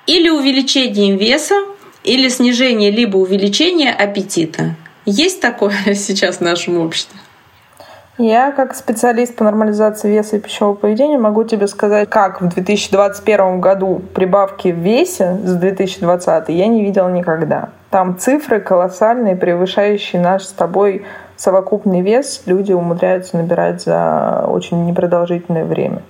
[0.06, 1.56] или увеличение веса,
[2.02, 4.74] или снижение либо увеличение аппетита.
[5.04, 7.18] Есть такое сейчас в нашем обществе?
[8.18, 13.60] Я, как специалист по нормализации веса и пищевого поведения, могу тебе сказать, как в 2021
[13.60, 17.68] году прибавки в весе с 2020 я не видела никогда.
[17.90, 21.04] Там цифры колоссальные, превышающие наш с тобой
[21.36, 26.02] совокупный вес, люди умудряются набирать за очень непродолжительное время.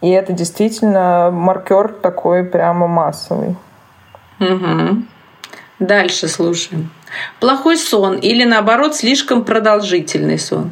[0.00, 3.56] И это действительно маркер такой прямо массовый.
[4.38, 5.02] Угу.
[5.80, 6.90] Дальше слушаем.
[7.40, 10.70] Плохой сон или наоборот слишком продолжительный сон.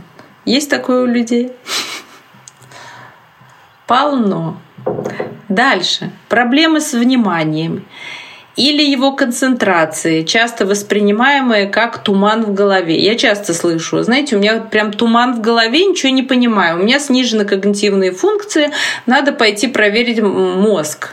[0.48, 1.52] Есть такое у людей?
[3.86, 4.56] Полно.
[5.50, 6.10] Дальше.
[6.30, 7.84] Проблемы с вниманием
[8.56, 12.98] или его концентрации, часто воспринимаемые как туман в голове.
[12.98, 16.78] Я часто слышу, знаете, у меня прям туман в голове, ничего не понимаю.
[16.78, 18.70] У меня снижены когнитивные функции,
[19.04, 21.10] надо пойти проверить мозг.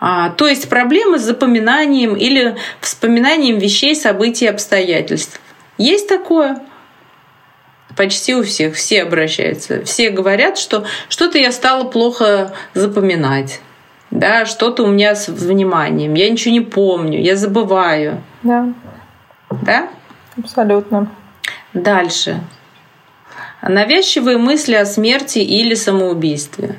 [0.00, 5.38] А, то есть проблемы с запоминанием или вспоминанием вещей, событий, обстоятельств.
[5.76, 6.62] Есть такое?
[7.96, 9.84] Почти у всех, все обращаются.
[9.84, 13.60] Все говорят, что что-то я стала плохо запоминать
[14.14, 18.22] да, что-то у меня с вниманием, я ничего не помню, я забываю.
[18.44, 18.72] Да.
[19.50, 19.88] Да?
[20.38, 21.10] Абсолютно.
[21.72, 22.40] Дальше.
[23.60, 26.78] Навязчивые мысли о смерти или самоубийстве.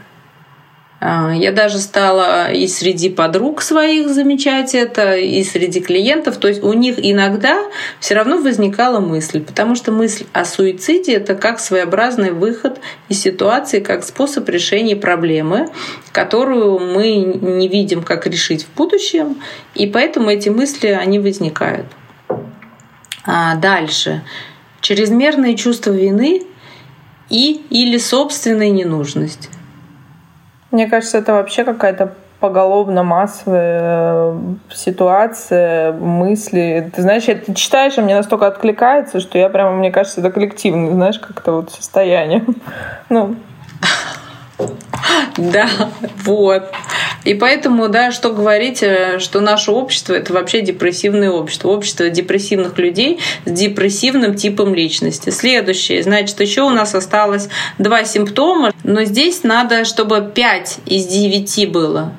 [1.01, 6.37] А, я даже стала и среди подруг своих замечать это, и среди клиентов.
[6.37, 7.61] То есть у них иногда
[7.99, 12.79] все равно возникала мысль, потому что мысль о суициде это как своеобразный выход
[13.09, 15.67] из ситуации, как способ решения проблемы,
[16.11, 19.37] которую мы не видим, как решить в будущем,
[19.73, 21.87] и поэтому эти мысли они возникают.
[23.25, 24.23] А дальше.
[24.81, 26.43] Чрезмерные чувства вины
[27.29, 29.49] и или собственной ненужности.
[30.75, 32.11] Мне кажется, это вообще какая-то
[32.41, 34.37] поголовно массовая э,
[34.69, 36.91] ситуация, мысли.
[36.93, 40.91] Ты знаешь, ты читаешь, а мне настолько откликается, что я прямо, мне кажется, это коллективное,
[40.91, 42.43] знаешь, как-то вот состояние.
[43.07, 43.37] Ну,
[45.37, 45.67] да,
[46.25, 46.69] вот.
[47.25, 51.69] И поэтому, да, что говорить, э, что наше общество это вообще депрессивное общество.
[51.69, 55.31] Общество депрессивных людей с депрессивным типом личности.
[55.31, 56.03] Следующее.
[56.03, 62.13] Значит, еще у нас осталось два симптома, но здесь надо, чтобы 5 из 9 было.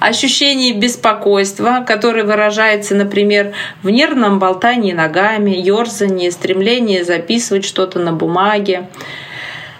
[0.00, 8.88] Ощущение беспокойства, которое выражается, например, в нервном болтании ногами, ерзании, стремлении записывать что-то на бумаге,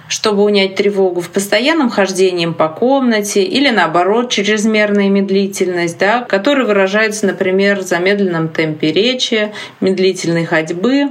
[0.09, 7.27] чтобы унять тревогу в постоянном хождении по комнате или наоборот чрезмерная медлительность, да, которая выражается,
[7.27, 11.11] например, в замедленном темпе речи, медлительной ходьбы,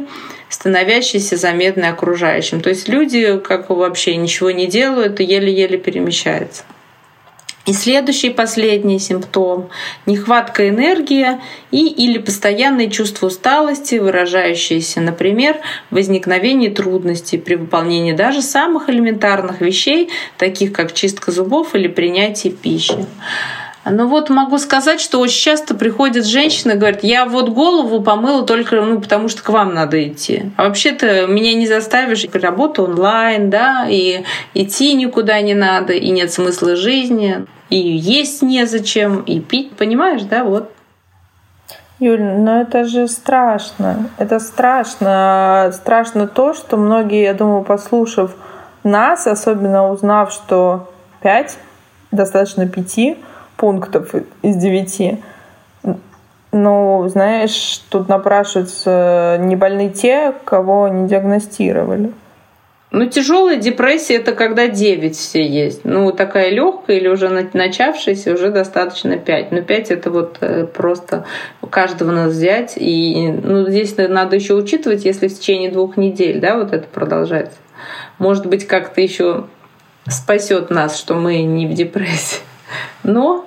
[0.49, 2.61] становящейся заметной окружающим.
[2.61, 6.63] То есть люди как вообще ничего не делают и еле-еле перемещаются.
[7.67, 9.69] И следующий, последний симптом–
[10.07, 15.57] нехватка энергии и или постоянное чувство усталости, выражающееся, например,
[15.91, 22.51] в возникновении трудностей при выполнении даже самых элементарных вещей, таких как чистка зубов или принятие
[22.51, 23.05] пищи.
[23.83, 28.45] Ну вот могу сказать, что очень часто приходят женщины и говорят, я вот голову помыла
[28.45, 30.51] только ну, потому, что к вам надо идти.
[30.55, 32.25] А вообще-то меня не заставишь.
[32.31, 39.21] Работа онлайн, да, и идти никуда не надо, и нет смысла жизни, и есть незачем,
[39.21, 40.71] и пить, понимаешь, да, вот.
[41.99, 44.09] Юль, ну это же страшно.
[44.17, 45.71] Это страшно.
[45.73, 48.31] Страшно то, что многие, я думаю, послушав
[48.83, 50.89] нас, особенно узнав, что
[51.21, 51.57] пять,
[52.11, 53.17] достаточно пяти,
[53.61, 55.19] пунктов из девяти.
[56.51, 62.11] Ну, знаешь, тут напрашиваются не больны те, кого не диагностировали.
[62.89, 65.85] Ну, тяжелая депрессия это когда 9 все есть.
[65.85, 69.51] Ну, такая легкая или уже начавшаяся уже достаточно 5.
[69.51, 71.25] Но 5 это вот э, просто
[71.69, 72.73] каждого нас взять.
[72.75, 77.57] И ну, здесь надо еще учитывать, если в течение двух недель, да, вот это продолжается.
[78.17, 79.45] Может быть, как-то еще
[80.09, 82.39] спасет нас, что мы не в депрессии.
[83.03, 83.45] Но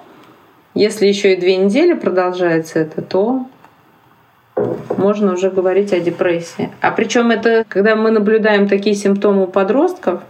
[0.75, 3.47] если еще и две недели продолжается это, то
[4.99, 6.71] можно уже говорить о депрессии.
[6.81, 10.23] А причем это, когда мы наблюдаем такие симптомы у подростков,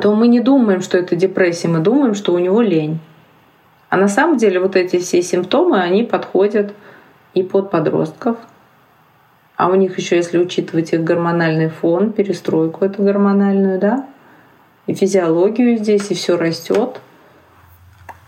[0.00, 2.98] то мы не думаем, что это депрессия, мы думаем, что у него лень.
[3.88, 6.74] А на самом деле вот эти все симптомы, они подходят
[7.34, 8.36] и под подростков.
[9.56, 14.06] А у них еще, если учитывать их гормональный фон, перестройку эту гормональную, да,
[14.86, 17.00] и физиологию здесь, и все растет–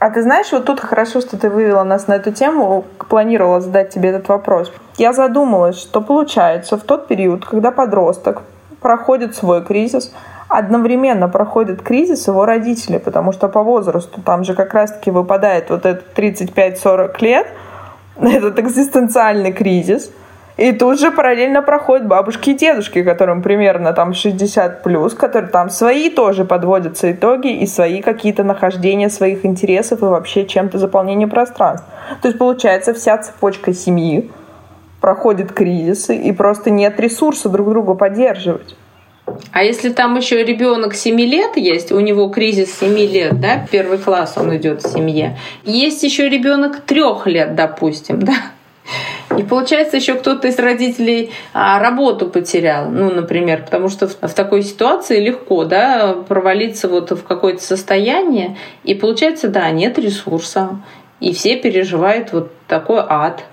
[0.04, 3.88] а ты знаешь, вот тут хорошо, что ты вывела нас на эту тему, планировала задать
[3.88, 4.70] тебе этот вопрос.
[4.98, 8.42] Я задумалась, что получается в тот период, когда подросток
[8.82, 10.12] проходит свой кризис,
[10.48, 15.86] одновременно проходит кризис его родители, потому что по возрасту там же как раз-таки выпадает вот
[15.86, 17.46] этот 35-40 лет,
[18.20, 20.10] этот экзистенциальный кризис.
[20.56, 25.68] И тут же параллельно проходят бабушки и дедушки, которым примерно там 60 плюс, которые там
[25.68, 31.86] свои тоже подводятся итоги и свои какие-то нахождения своих интересов и вообще чем-то заполнение пространств.
[32.22, 34.30] То есть получается вся цепочка семьи
[35.00, 38.76] проходит кризисы и просто нет ресурса друг друга поддерживать.
[39.52, 43.98] А если там еще ребенок 7 лет есть, у него кризис 7 лет, да, первый
[43.98, 45.36] класс он идет в семье.
[45.64, 48.34] Есть еще ребенок 3 лет, допустим, да.
[49.36, 54.62] И получается, еще кто-то из родителей а, работу потерял, ну, например, потому что в, такой
[54.62, 60.80] ситуации легко, да, провалиться вот в какое-то состояние, и получается, да, нет ресурса,
[61.18, 63.44] и все переживают вот такой ад,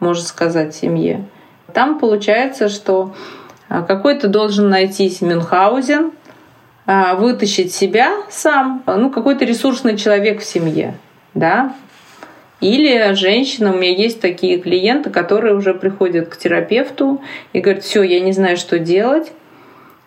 [0.00, 1.24] можно сказать, семье.
[1.72, 3.14] Там получается, что
[3.68, 6.12] а, какой-то должен найтись Мюнхгаузен,
[6.86, 10.96] а, вытащить себя сам, ну, какой-то ресурсный человек в семье,
[11.34, 11.74] да,
[12.60, 18.02] или женщина, у меня есть такие клиенты, которые уже приходят к терапевту и говорят, все,
[18.02, 19.32] я не знаю, что делать.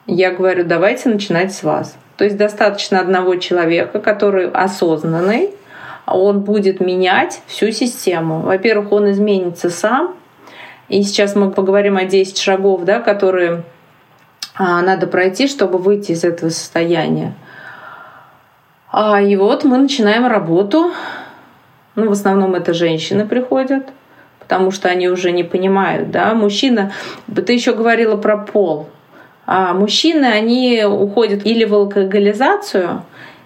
[0.06, 1.96] Я говорю, давайте начинать с вас.
[2.18, 5.50] То есть достаточно одного человека, который осознанный,
[6.06, 8.42] он будет менять всю систему.
[8.42, 10.16] Во-первых, он изменится сам,
[10.90, 13.64] и сейчас мы поговорим о 10 шагов, да, которые
[14.56, 17.34] а, надо пройти, чтобы выйти из этого состояния.
[18.92, 20.92] А, и вот мы начинаем работу.
[21.96, 23.84] Ну, в основном это женщины приходят,
[24.40, 26.34] потому что они уже не понимают, да.
[26.34, 26.92] Мужчина,
[27.46, 28.88] ты еще говорила про пол.
[29.46, 33.04] А мужчины, они уходят или в алкоголизацию,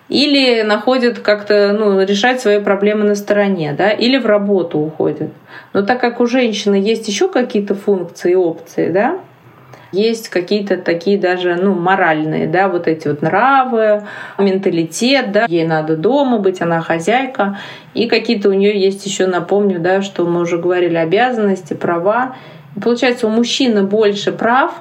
[0.10, 5.32] или находят как-то, ну, решать свои проблемы на стороне, да, или в работу уходят.
[5.74, 9.20] Но так как у женщины есть еще какие-то функции и опции, да,
[9.92, 14.04] есть какие-то такие даже, ну, моральные, да, вот эти вот нравы,
[14.38, 17.58] менталитет, да, ей надо дома быть, она хозяйка,
[17.94, 22.36] и какие-то у нее есть еще, напомню, да, что мы уже говорили, обязанности, права.
[22.76, 24.74] И получается, у мужчины больше прав,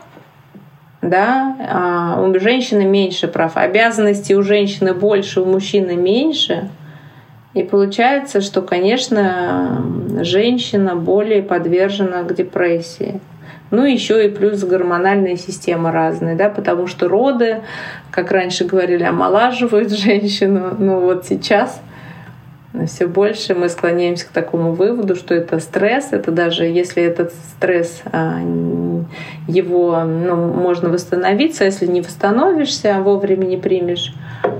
[1.03, 6.69] да, а у женщины меньше прав, обязанностей у женщины больше, у мужчины меньше.
[7.55, 9.83] И получается, что, конечно,
[10.21, 13.21] женщина более подвержена к депрессии.
[13.71, 17.63] Ну, еще и плюс гормональная система разная, да, потому что роды,
[18.11, 20.75] как раньше говорили, омолаживают женщину.
[20.79, 21.81] Ну, вот сейчас
[22.87, 28.03] все больше мы склоняемся к такому выводу, что это стресс, это даже если этот стресс,
[28.13, 28.39] а,
[29.49, 34.15] его ну, можно восстановиться, а если не восстановишься, вовремя не примешь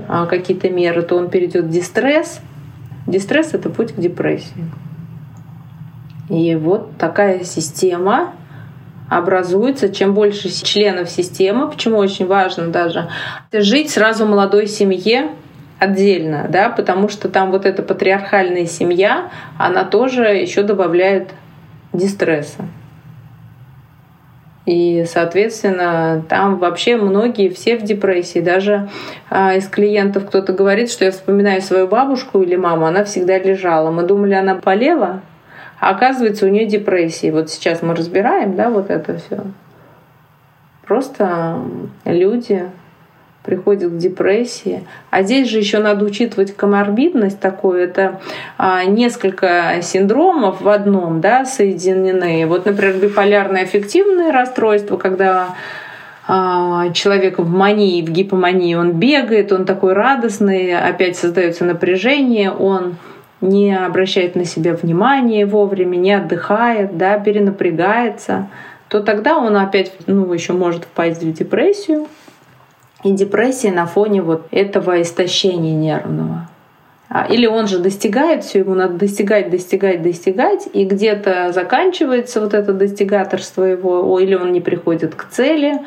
[0.07, 2.39] а, какие-то меры, то он перейдет в дистресс.
[3.05, 4.65] Дистресс— это путь к депрессии.
[6.29, 8.33] И вот такая система
[9.09, 13.09] образуется, чем больше членов системы, почему очень важно даже
[13.51, 15.29] жить сразу в молодой семье,
[15.79, 21.31] отдельно, да, потому что там вот эта патриархальная семья, она тоже еще добавляет
[21.93, 22.65] дистресса.
[24.65, 28.39] И, соответственно, там вообще многие все в депрессии.
[28.39, 28.89] Даже
[29.29, 33.91] а, из клиентов кто-то говорит, что я вспоминаю свою бабушку или маму, она всегда лежала.
[33.91, 35.21] Мы думали, она болела,
[35.79, 37.31] а оказывается, у нее депрессия.
[37.31, 39.43] Вот сейчас мы разбираем, да, вот это все.
[40.85, 41.59] Просто
[42.05, 42.65] люди
[43.47, 44.83] приходит к депрессии.
[45.09, 47.79] А здесь же еще надо учитывать коморбидность такую.
[47.79, 48.19] Это
[48.57, 52.45] а, несколько синдромов в одном да, соединены.
[52.45, 55.55] Вот, например, биполярное аффективное расстройство, когда
[56.27, 62.97] а, человек в мании, в гипомании, он бегает, он такой радостный, опять создается напряжение, он
[63.41, 68.47] не обращает на себя внимания вовремя, не отдыхает, да, перенапрягается,
[68.89, 72.07] то тогда он опять ну, еще может впасть в депрессию,
[73.03, 76.49] и депрессия на фоне вот этого истощения нервного.
[77.09, 82.53] А, или он же достигает все, ему надо достигать, достигать, достигать, и где-то заканчивается вот
[82.53, 85.79] это достигаторство его, или он не приходит к цели,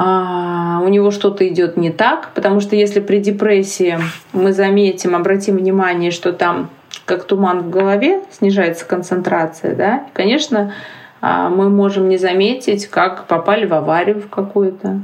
[0.00, 3.98] а, у него что-то идет не так, потому что если при депрессии
[4.32, 6.70] мы заметим, обратим внимание, что там
[7.04, 10.72] как туман в голове, снижается концентрация, да, конечно,
[11.20, 15.00] а, мы можем не заметить, как попали в аварию в какую-то,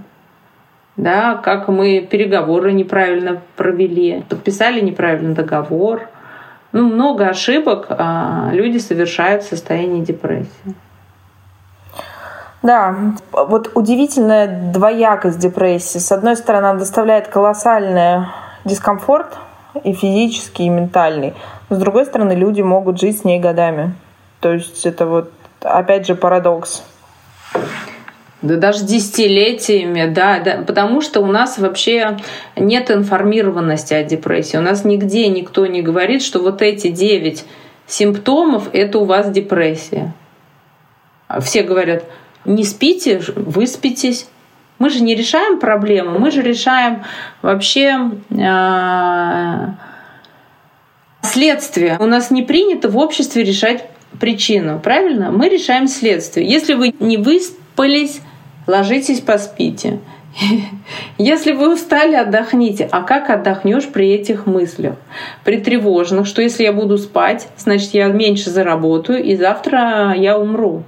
[0.97, 6.09] да, как мы переговоры неправильно провели, подписали неправильно договор.
[6.71, 10.77] Ну, много ошибок а, люди совершают в состоянии депрессии.
[12.65, 12.97] Да,
[13.31, 15.99] вот удивительная двоякость депрессии.
[15.99, 18.27] С одной стороны, она доставляет колоссальный
[18.65, 19.37] дискомфорт
[19.85, 21.35] и физический, и ментальный.
[21.69, 23.93] Но с другой стороны, люди могут жить с ней годами.
[24.41, 26.83] То есть это вот, опять же, парадокс.
[28.41, 32.17] Да даже десятилетиями, да, да, потому что у нас вообще
[32.57, 34.57] нет информированности о депрессии.
[34.57, 37.45] У нас нигде никто не говорит, что вот эти девять
[37.87, 40.15] симптомов— это у вас депрессия.
[41.41, 42.05] Все говорят,
[42.45, 44.29] не спите, выспитесь.
[44.79, 47.05] Мы же не решаем проблемы, мы же решаем
[47.43, 49.67] вообще э,
[51.23, 51.97] следствие.
[52.01, 53.85] У нас не принято в обществе решать
[54.19, 55.31] причину, правильно?
[55.31, 56.49] Мы решаем следствие.
[56.49, 58.21] Если вы не выспались,
[58.67, 60.01] ложитесь, поспите.
[61.19, 62.89] Если вы устали, отдохните.
[62.91, 64.97] А как отдохнешь при этих мыслях?
[65.45, 70.83] При тревожных, что если я буду спать, значит, я меньше заработаю, и завтра я умру.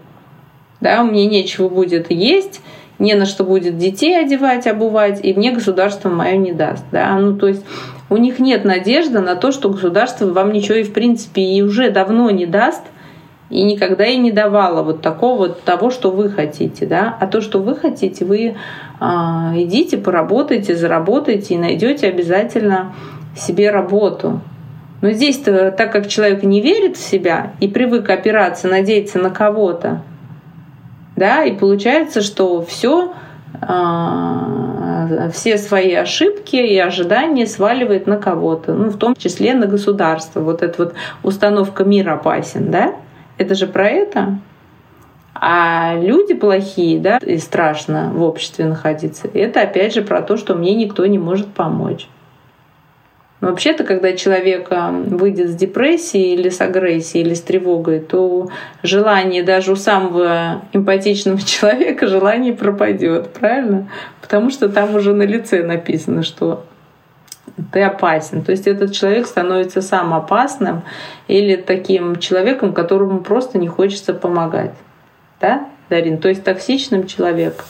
[0.81, 2.61] Да, мне нечего будет есть,
[2.99, 6.85] не на что будет детей одевать, обувать, и мне государство мое не даст.
[6.93, 7.19] Да?
[7.19, 7.65] Ну, то есть
[8.09, 11.91] у них нет надежды на то, что государство вам ничего и в принципе и уже
[11.91, 12.83] давно не даст,
[13.51, 17.61] и никогда и не давала вот такого того, что вы хотите, да, а то, что
[17.61, 18.39] вы хотите, вы
[19.01, 22.95] э, идите, поработайте, заработайте и найдете обязательно
[23.37, 24.41] себе работу.
[25.01, 30.03] Но здесь-то, так как человек не верит в себя и привык опираться, надеяться на кого-то,
[31.17, 33.15] да, и получается, что все,
[33.61, 40.41] э, все свои ошибки и ожидания сваливает на кого-то, ну, в том числе на государство.
[40.41, 42.95] Вот эта вот установка «мир опасен», да,
[43.39, 44.39] это же про это.
[45.35, 50.55] А люди плохие, да, и страшно в обществе находиться, это опять же про то, что
[50.55, 52.09] мне никто не может помочь.
[53.41, 58.49] Вообще-то, когда человек а, выйдет с депрессии или с агрессией, или с тревогой, то
[58.83, 63.89] желание даже у самого эмпатичного человека желание пропадет, правильно?
[64.23, 66.65] Потому что там уже на лице написано, что
[67.73, 68.43] ты опасен.
[68.43, 70.83] То есть этот человек становится сам опасным
[71.29, 74.75] или таким человеком, которому просто не хочется помогать.
[75.41, 76.19] Да, Дарин?
[76.19, 77.67] То есть токсичным человеком.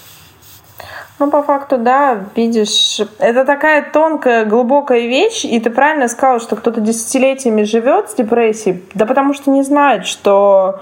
[1.18, 6.56] Ну, по факту, да, видишь, это такая тонкая, глубокая вещь, и ты правильно сказал, что
[6.56, 10.80] кто-то десятилетиями живет с депрессией, да потому что не знает, что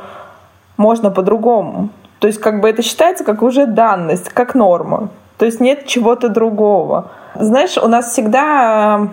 [0.77, 1.91] можно по-другому.
[2.19, 5.11] То есть как бы это считается как уже данность, как норма.
[5.39, 7.13] То есть нет чего-то другого.
[7.37, 9.07] Знаешь, у нас всегда э,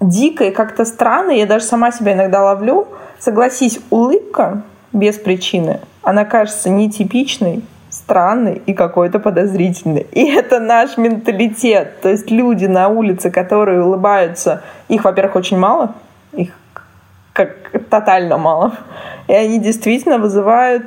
[0.00, 2.88] дико и как-то странно, я даже сама себя иногда ловлю.
[3.20, 7.62] Согласись, улыбка без причины, она кажется нетипичной,
[8.04, 10.06] странной и какой-то подозрительной.
[10.12, 12.00] И это наш менталитет.
[12.02, 15.94] То есть люди на улице, которые улыбаются, их, во-первых, очень мало,
[16.32, 16.50] их
[17.32, 18.72] как тотально мало.
[19.26, 20.84] И они действительно вызывают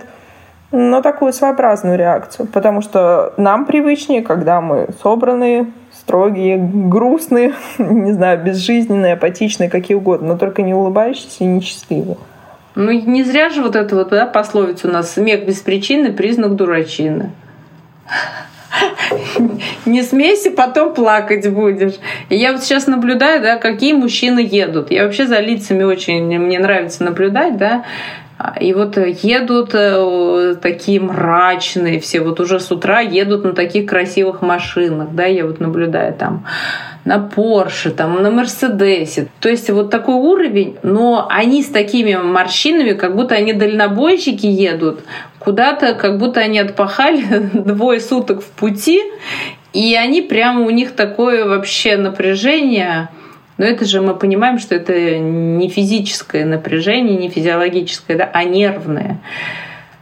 [0.71, 8.43] ну, такую своеобразную реакцию, потому что нам привычнее, когда мы собранные, строгие, грустные, не знаю,
[8.43, 12.17] безжизненные, апатичные, какие угодно, но только не улыбающиеся и несчастливые.
[12.77, 16.55] Ну, не зря же вот это вот да, пословица у нас «смех без причины– признак
[16.55, 17.31] дурачины».
[19.87, 21.95] Не смейся, потом плакать будешь.
[22.29, 24.91] И я вот сейчас наблюдаю, да, какие мужчины едут.
[24.91, 27.83] Я вообще за лицами очень, мне нравится наблюдать, да,
[28.59, 34.43] и вот едут э, такие мрачные все, вот уже с утра едут на таких красивых
[34.43, 36.45] машинах, да, я вот наблюдаю там
[37.07, 39.27] на Порше, там, на Мерседесе.
[39.39, 44.99] То есть вот такой уровень, но они с такими морщинами, как будто они дальнобойщики едут,
[45.39, 49.01] куда-то, как будто они отпахали двое суток в пути,
[49.71, 53.07] и они прямо у них такое вообще напряжение,
[53.57, 59.19] но это же мы понимаем, что это не физическое напряжение, не физиологическое, да, а нервное.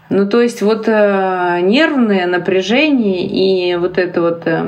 [0.10, 4.66] Ну, то есть вот э, нервное напряжение и вот эта вот э,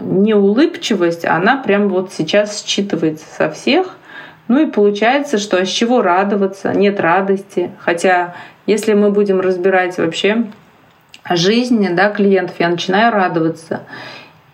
[0.00, 3.96] неулыбчивость, она прям вот сейчас считывается со всех.
[4.48, 6.72] Ну и получается, что с чего радоваться?
[6.72, 7.70] Нет радости.
[7.78, 8.34] Хотя,
[8.66, 10.44] если мы будем разбирать вообще
[11.28, 13.82] жизнь да, клиентов, я начинаю радоваться.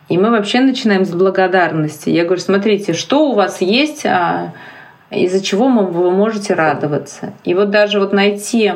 [0.08, 2.10] И мы вообще начинаем с благодарности.
[2.10, 4.52] Я говорю, смотрите, что у вас есть, а,
[5.10, 7.32] из-за чего вы можете радоваться.
[7.44, 8.72] И вот даже вот найти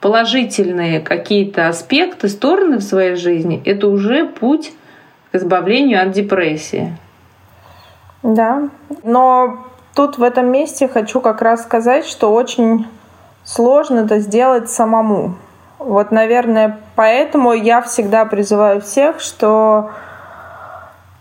[0.00, 4.72] положительные какие-то аспекты, стороны в своей жизни, это уже путь
[5.30, 6.96] к избавлению от депрессии.
[8.22, 8.68] Да,
[9.02, 12.86] но тут в этом месте хочу как раз сказать, что очень
[13.44, 15.34] сложно это сделать самому.
[15.78, 19.90] Вот, наверное, поэтому я всегда призываю всех, что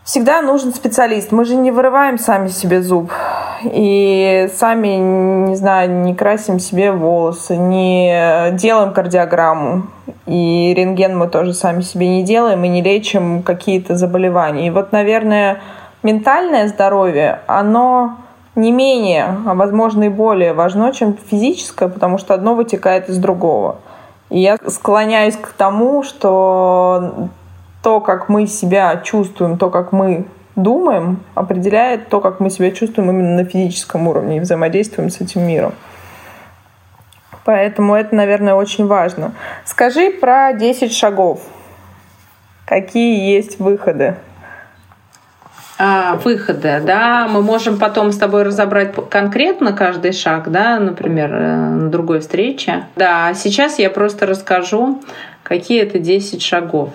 [0.10, 1.32] всегда нужен специалист.
[1.32, 3.12] Мы же не вырываем сами себе зуб.
[3.64, 4.88] И сами,
[5.49, 9.84] не знаю, не красим себе волосы, не делаем кардиограмму.
[10.26, 14.66] И рентген мы тоже сами себе не делаем и не лечим какие-то заболевания.
[14.66, 15.62] И вот, наверное,
[16.01, 18.16] ментальное здоровье, оно
[18.55, 23.76] не менее, а возможно и более важно, чем физическое, потому что одно вытекает из другого.
[24.32, 27.30] И я склоняюсь к тому, что
[27.82, 30.25] то, как мы себя чувствуем, то, как мы
[30.55, 35.47] думаем, определяет то, как мы себя чувствуем именно на физическом уровне и взаимодействуем с этим
[35.47, 35.73] миром.
[37.45, 39.34] Поэтому это, наверное, очень важно.
[39.65, 41.41] Скажи про 10 шагов.
[42.65, 44.17] Какие есть выходы?
[45.82, 51.55] а, выхода, да, мы можем потом с тобой разобрать конкретно каждый шаг, да, например, э,
[51.55, 52.84] на другой встрече.
[52.97, 55.01] Да, сейчас я просто расскажу,
[55.50, 56.91] какие это 10 шагов.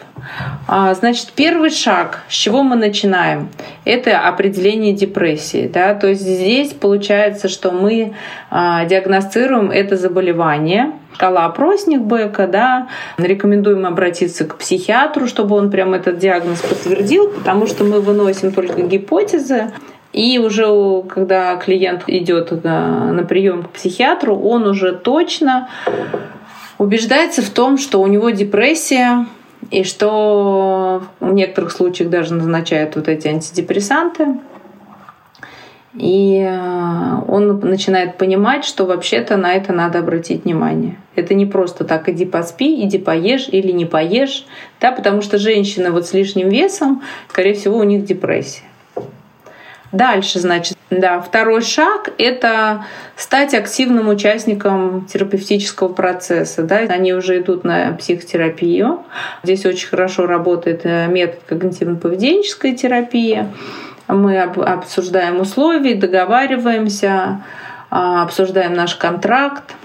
[0.68, 3.48] А, значит, первый шаг, с чего мы начинаем,
[3.84, 5.68] это определение депрессии.
[5.72, 5.94] Да?
[5.94, 8.14] То есть здесь получается, что мы
[8.50, 12.88] а, диагностируем это заболевание, шкала опросник Бека, да,
[13.18, 18.82] рекомендуем обратиться к психиатру, чтобы он прям этот диагноз подтвердил, потому что мы выносим только
[18.82, 19.72] гипотезы,
[20.12, 25.68] и уже когда клиент идет на прием к психиатру, он уже точно
[26.84, 29.26] убеждается в том, что у него депрессия,
[29.70, 34.38] и что в некоторых случаях даже назначают вот эти антидепрессанты.
[35.94, 40.98] И э, он начинает понимать, что вообще-то на это надо обратить внимание.
[41.14, 44.44] Это не просто так иди поспи, иди поешь или не поешь,
[44.80, 48.64] да, потому что женщины вот с лишним весом, скорее всего, у них депрессия.
[49.94, 52.84] Дальше, значит, да, второй шаг— это
[53.14, 56.64] стать активным участником терапевтического процесса.
[56.64, 56.78] Да.
[56.78, 59.04] Они уже идут на психотерапию.
[59.44, 63.46] Здесь очень хорошо работает э, метод когнитивно-поведенческой терапии.
[64.08, 67.44] Мы обсуждаем условия, договариваемся,
[67.88, 69.76] а, обсуждаем наш контракт,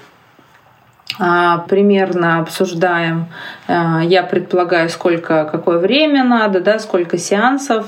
[1.20, 3.28] а, примерно обсуждаем,
[3.68, 7.88] а, я предполагаю, сколько, какое время надо, да, сколько сеансов,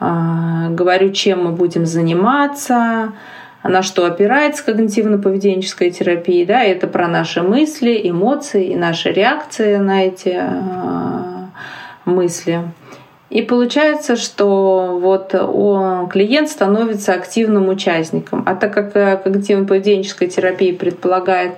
[0.00, 3.12] говорю, чем мы будем заниматься,
[3.64, 6.46] на что опирается когнитивно-поведенческая терапия.
[6.46, 11.48] Да, это про наши мысли, эмоции и наши реакции на эти а,
[12.04, 12.62] мысли.
[13.30, 18.42] И получается, что вот он, клиент становится активным участником.
[18.46, 21.52] А так как э, когнитивно-поведенческая терапия предполагает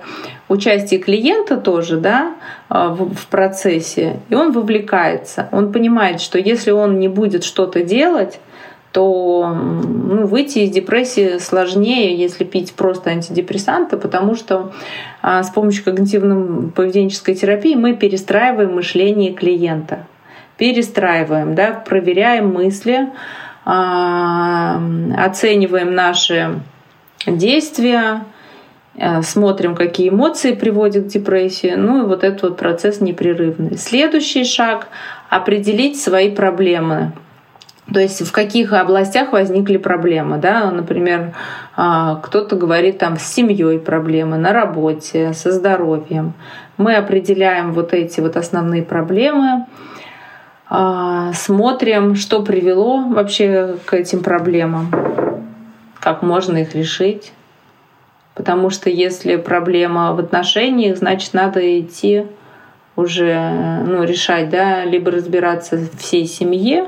[0.49, 2.35] участие клиента тоже да,
[2.69, 7.83] э, в, в процессе, и он вовлекается, он понимает, что если он не будет что-то
[7.83, 8.41] делать,
[8.91, 14.73] то ну, выйти из депрессии сложнее, если пить просто антидепрессанты, потому что
[15.21, 20.07] а, с помощью когнитивно-поведенческой терапии мы перестраиваем мышление клиента
[20.61, 23.09] перестраиваем, да, проверяем мысли,
[23.65, 24.79] а,
[25.17, 26.61] оцениваем наши
[27.25, 28.25] действия,
[28.93, 31.73] э, смотрим, какие эмоции приводят к депрессии.
[31.75, 33.75] Ну и вот этот вот процесс непрерывный.
[33.75, 34.89] Следующий шаг—
[35.31, 37.11] определить свои проблемы.
[37.91, 41.33] То есть в каких областях возникли проблемы, да, например,
[41.75, 46.33] а, кто-то говорит там с семьей проблемы, на работе, со здоровьем.
[46.77, 49.65] Мы определяем вот эти вот основные проблемы,
[51.33, 54.89] смотрим, что привело вообще к этим проблемам,
[55.99, 57.33] как можно их решить.
[58.35, 62.25] Потому что если проблема в отношениях, значит, надо идти
[62.95, 66.85] уже ну, решать, да, либо разбираться всей семье,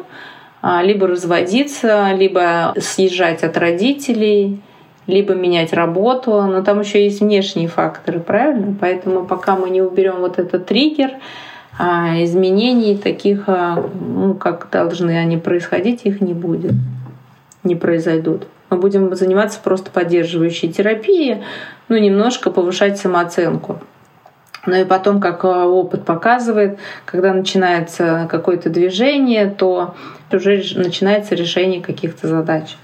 [0.62, 4.62] а, либо разводиться, либо съезжать от родителей,
[5.08, 6.42] либо менять работу.
[6.44, 8.76] Но там еще есть внешние факторы, правильно?
[8.80, 11.20] Поэтому пока мы не уберем вот этот триггер, а
[11.80, 16.74] изменений таких, а, ну, как должны они происходить, их не будет,
[17.64, 18.48] не произойдут.
[18.70, 21.44] Мы будем заниматься просто поддерживающей терапией,
[21.90, 23.80] ну, немножко повышать самооценку.
[24.66, 29.96] Но и потом, как а, опыт показывает, когда начинается какое-то движение, то
[30.32, 32.76] уже начинается решение каких-то задач.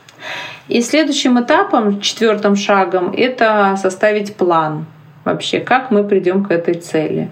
[0.68, 4.86] И следующим этапом, четвертым шагом, это составить план
[5.26, 7.30] вообще, как мы придем к этой цели.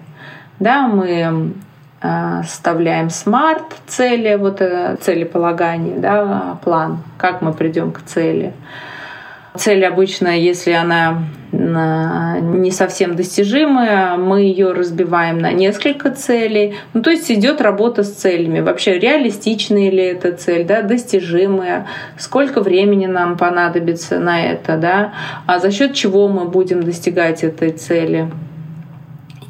[0.60, 1.54] Да, мы
[2.02, 8.54] э, составляем смарт цели, вот э, целеполагание, да, план, как мы придем к цели.
[9.56, 16.76] Цель обычно, если она э, не совсем достижимая, мы ее разбиваем на несколько целей.
[16.94, 18.60] Ну, то есть идет работа с целями.
[18.60, 21.88] Вообще, реалистичная ли эта цель, да, достижимая,
[22.18, 25.14] сколько времени нам понадобится на это, да,
[25.46, 28.30] а за счет чего мы будем достигать этой цели.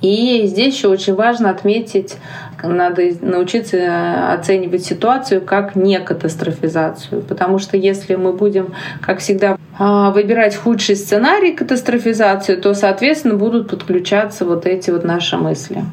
[0.01, 2.17] И здесь еще очень важно отметить,
[2.61, 7.21] надо научиться оценивать ситуацию как не катастрофизацию.
[7.21, 13.69] Потому что если мы будем, как всегда, а, выбирать худший сценарий катастрофизации, то, соответственно, будут
[13.69, 15.83] подключаться вот эти вот наши мысли.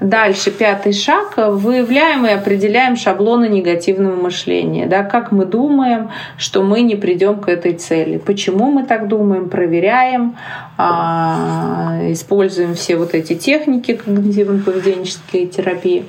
[0.00, 1.34] Дальше, пятый шаг.
[1.36, 4.86] Выявляем и определяем шаблоны негативного мышления.
[4.86, 8.18] Да, как мы думаем, что мы не придем к этой цели.
[8.18, 10.36] Почему мы так думаем, проверяем,
[10.76, 16.04] а, используем все вот эти техники когнитивно-поведенческой терапии.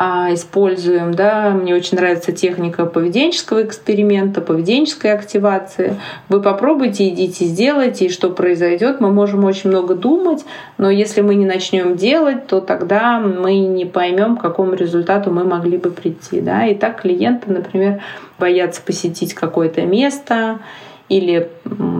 [0.00, 1.12] А, используем.
[1.12, 1.50] Да?
[1.50, 5.96] Мне очень нравится техника поведенческого эксперимента, поведенческой активации.
[6.28, 9.00] Вы попробуйте, идите, сделайте, и что произойдет.
[9.00, 10.44] Мы можем очень много думать,
[10.76, 15.42] но если мы не начнем делать, то тогда мы не поймем, к какому результату мы
[15.42, 16.40] могли бы прийти.
[16.40, 16.64] Да?
[16.66, 18.00] И так клиенты, например,
[18.38, 20.60] боятся посетить какое-то место,
[21.08, 21.48] или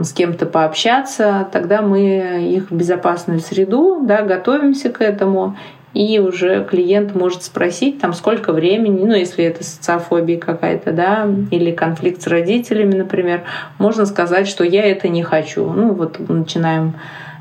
[0.02, 5.56] с кем-то пообщаться, тогда мы их в безопасную среду, да, готовимся к этому,
[5.94, 11.72] и уже клиент может спросить, там, сколько времени, ну, если это социофобия какая-то, да, или
[11.72, 13.42] конфликт с родителями, например,
[13.78, 15.70] можно сказать, что я это не хочу.
[15.70, 16.94] Ну, вот начинаем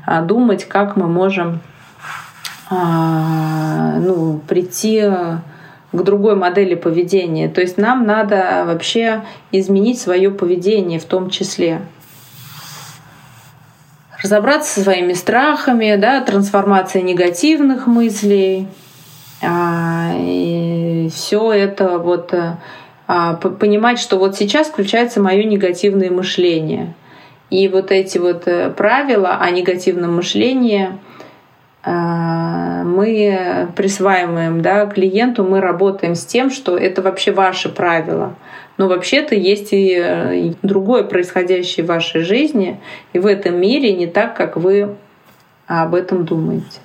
[0.06, 1.60] а, думать, как мы можем
[2.70, 5.02] а, ну, прийти
[5.92, 7.48] к другой модели поведения.
[7.48, 9.22] То есть нам надо вообще
[9.52, 11.80] изменить свое поведение в том числе.
[14.22, 18.66] Разобраться со своими страхами, да, трансформация негативных мыслей.
[19.42, 22.34] А, и все это вот
[23.06, 26.94] а, понимать, что вот сейчас включается мое негативное мышление.
[27.50, 30.90] И вот эти вот э, правила о негативном мышлении–
[31.90, 38.34] а, мы присваиваем да, клиенту, мы работаем с тем, что это вообще ваши правила.
[38.78, 42.80] Но вообще-то есть и другое происходящее в вашей жизни,
[43.12, 44.96] и в этом мире не так, как вы
[45.66, 46.80] об этом думаете.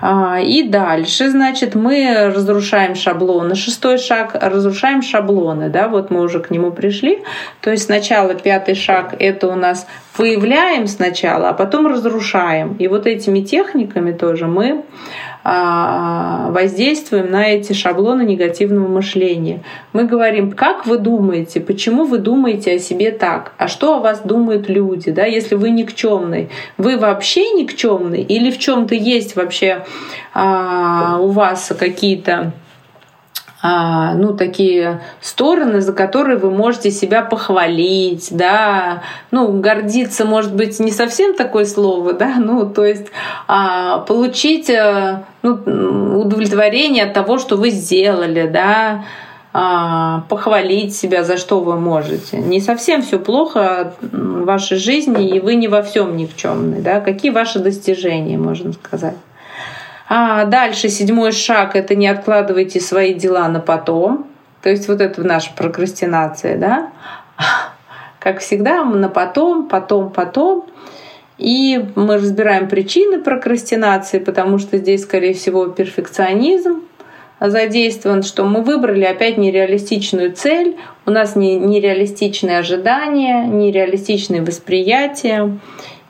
[0.00, 3.56] А, и дальше, значит, мы разрушаем шаблоны.
[3.56, 5.70] Шестой шаг— разрушаем шаблоны.
[5.70, 7.18] Да, вот мы уже к нему пришли.
[7.60, 12.76] То есть сначала пятый шаг— это у нас выявляем сначала, а потом разрушаем.
[12.78, 14.84] И вот этими техниками тоже мы
[16.50, 19.62] воздействуем на эти шаблоны негативного мышления.
[19.92, 24.20] Мы говорим, как вы думаете, почему вы думаете о себе так, а что о вас
[24.20, 28.22] думают люди, да, если вы никчемный, вы вообще никчемный?
[28.22, 29.84] Или в чем-то есть вообще
[30.34, 32.67] а, у вас какие-то а,
[33.62, 39.02] ну, такие стороны, за которые вы можете себя похвалить, да,
[39.32, 43.08] ну, гордиться, может быть, не совсем такое слово, да, ну, то есть
[43.48, 49.04] а, получить э, ну, удовлетворение от того, что вы сделали, да,
[49.52, 52.36] а, похвалить себя, за что вы можете.
[52.36, 57.32] Не совсем все плохо в вашей жизни, и вы не во всем никчемный, да, какие
[57.32, 59.16] ваши достижения, можно сказать.
[60.08, 64.26] А дальше седьмой шаг— это не откладывайте свои дела на потом.
[64.62, 66.90] То есть вот это наша прокрастинация, да?
[68.18, 70.66] Как всегда, на потом, потом, потом.
[71.36, 76.82] И мы разбираем причины прокрастинации, потому что здесь, скорее всего, перфекционизм
[77.40, 85.56] задействован, что мы выбрали опять нереалистичную цель, у нас нереалистичные ожидания, нереалистичные восприятия,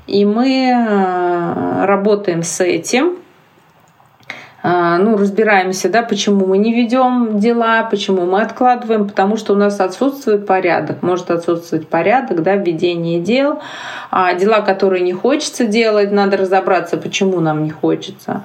[0.06, 3.18] и мы э, работаем с этим,
[4.62, 9.78] ну, разбираемся, да, почему мы не ведем дела, почему мы откладываем, потому что у нас
[9.78, 11.02] отсутствует порядок.
[11.02, 13.60] Может отсутствовать порядок, да, введение дел.
[14.10, 18.42] А дела, которые не хочется делать, надо разобраться, почему нам не хочется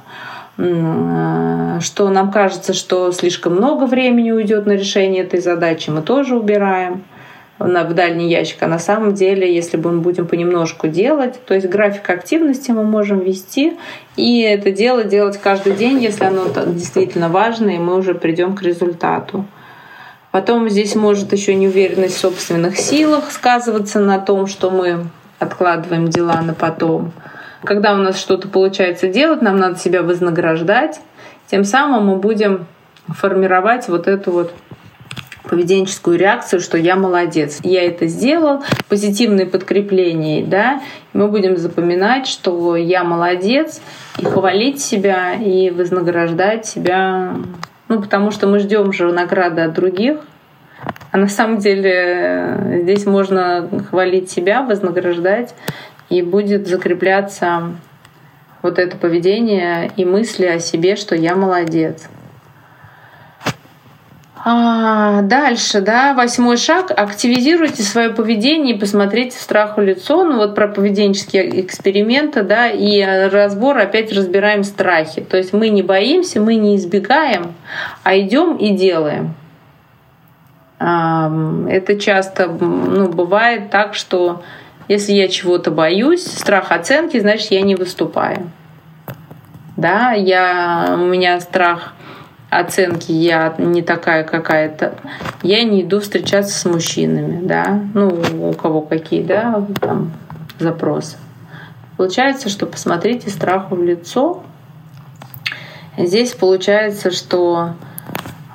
[0.58, 6.38] а, что нам кажется, что слишком много времени уйдет на решение этой задачи, мы тоже
[6.38, 7.04] убираем
[7.60, 8.62] в дальний ящик.
[8.62, 13.20] А на самом деле, если мы будем понемножку делать, то есть график активности мы можем
[13.20, 13.74] вести,
[14.16, 18.62] и это дело делать каждый день, если оно действительно важно, и мы уже придем к
[18.64, 19.46] результату.
[20.32, 25.06] Потом здесь может еще неуверенность в собственных силах сказываться на том, что мы
[25.38, 27.12] откладываем дела на потом.
[27.64, 31.00] Когда у нас что-то получается делать, нам надо себя вознаграждать.
[31.52, 32.66] Тем самым мы будем
[33.08, 34.54] формировать вот эту вот
[35.44, 40.82] поведенческую реакцию, что я молодец, я это сделал, позитивное подкрепление, да,
[41.12, 43.82] мы будем запоминать, что я молодец,
[44.18, 47.36] и хвалить себя, и вознаграждать себя,
[47.90, 50.18] ну, потому что мы ждем же награды от других,
[51.12, 55.54] а на самом деле э, здесь можно хвалить себя, вознаграждать,
[56.10, 57.74] и будет закрепляться
[58.62, 62.08] вот это поведение и мысли о себе, что я молодец.
[64.46, 66.92] А, дальше, да, восьмой шаг.
[66.92, 70.26] Активизируйте свое поведение и посмотрите страху лицо.
[70.26, 75.22] Ну вот про поведенческие эксперименты, да, и разбор опять разбираем страхи.
[75.22, 77.54] То есть мы не боимся, мы не избегаем,
[78.04, 79.34] а идем и делаем.
[80.78, 84.44] Это часто ну, бывает так, что
[84.90, 88.52] если я чего-то боюсь, страх оценки, значит, я не выступаю.
[89.78, 91.94] Да, я, у меня страх
[92.60, 94.96] оценки я не такая какая-то,
[95.42, 100.12] я не иду встречаться с мужчинами, да, ну, у кого какие, да, там,
[100.60, 101.18] запросы.
[101.98, 104.44] Получается, что посмотрите страху в лицо
[105.98, 107.74] здесь получается, что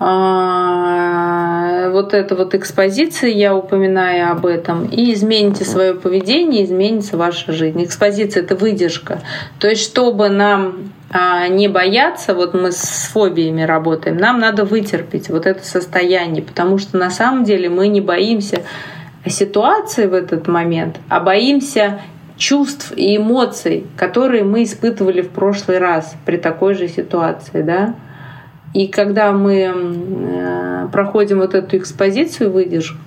[0.01, 7.53] а, вот эта вот экспозиция, я упоминаю об этом, и измените свое поведение, изменится ваша
[7.53, 7.83] жизнь.
[7.83, 9.21] Экспозиция— это выдержка.
[9.59, 15.47] То есть, чтобы нам не бояться, вот мы с фобиями работаем, нам надо вытерпеть вот
[15.47, 18.63] это состояние, потому что на самом деле мы не боимся
[19.27, 22.01] ситуации в этот момент, а боимся
[22.37, 27.95] чувств и эмоций, которые мы испытывали в прошлый раз при такой же ситуации, да.
[28.75, 32.99] И когда мы э, проходим вот эту экспозицию, выдержку,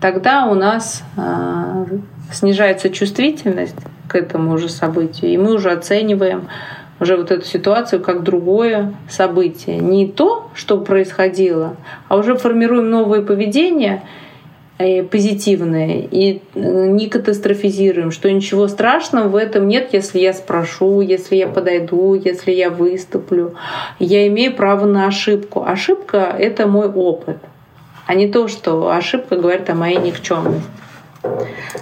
[0.00, 1.84] тогда у нас э,
[2.32, 3.76] снижается чувствительность
[4.08, 6.48] к этому уже событию, и мы уже оцениваем
[7.00, 9.78] уже вот эту ситуацию как другое событие.
[9.78, 11.76] Не то, что происходило,
[12.08, 14.02] а уже формируем новое поведение—
[14.78, 21.00] Э, позитивные и э, не катастрофизируем, что ничего страшного в этом нет, если я спрошу,
[21.00, 23.54] если я подойду, если я выступлю.
[23.98, 25.64] Я имею право на ошибку.
[25.66, 27.38] Ошибка— это мой опыт,
[28.06, 30.68] а не то, что ошибка говорит о моей никчемности.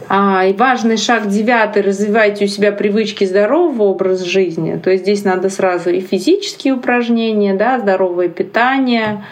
[0.09, 4.78] А, и важный шаг девятый— развивайте у себя привычки здорового образа жизни.
[4.82, 9.22] То есть здесь надо сразу и физические упражнения, да, здоровое питание,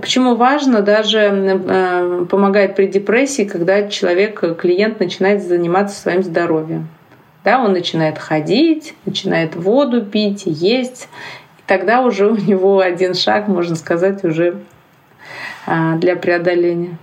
[0.00, 6.88] Почему важно даже э, помогает при депрессии, когда человек, клиент начинает заниматься своим здоровьем.
[7.44, 11.08] Да, он начинает ходить, начинает воду пить, есть.
[11.58, 14.56] И тогда уже у него один шаг, можно сказать, уже
[15.66, 16.96] э, для преодоления.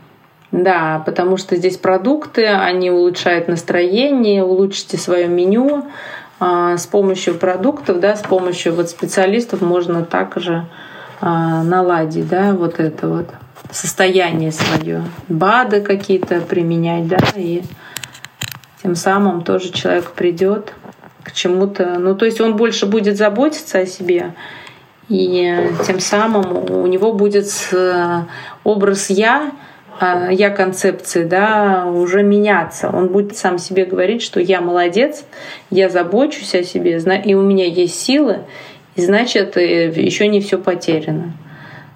[0.52, 5.86] Да, потому что здесь продукты, они улучшают настроение, улучшите свое меню.
[6.42, 10.66] Э, с помощью продуктов, да, с помощью вот специалистов можно также
[11.24, 13.30] а, наладить, да, вот это вот
[13.70, 15.04] состояние свое.
[15.30, 17.62] БАДы какие-то применять, да, и
[18.82, 20.74] тем самым тоже человек придет
[21.22, 22.00] к чему-то.
[22.00, 24.34] Ну, то есть он больше будет заботиться о себе,
[25.10, 27.52] и тем самым у него будет
[28.64, 29.71] образ я, а,
[30.32, 32.90] я концепции, да, уже меняться.
[32.90, 35.26] Он будет сам себе говорить, что я молодец,
[35.70, 38.40] я забочусь о себе, и у меня есть силы,
[38.96, 41.34] и значит, э, еще не все потеряно.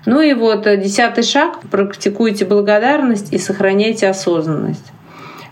[0.06, 1.60] Ну и вот э, десятый шаг.
[1.72, 4.86] Практикуйте благодарность и сохраняйте осознанность.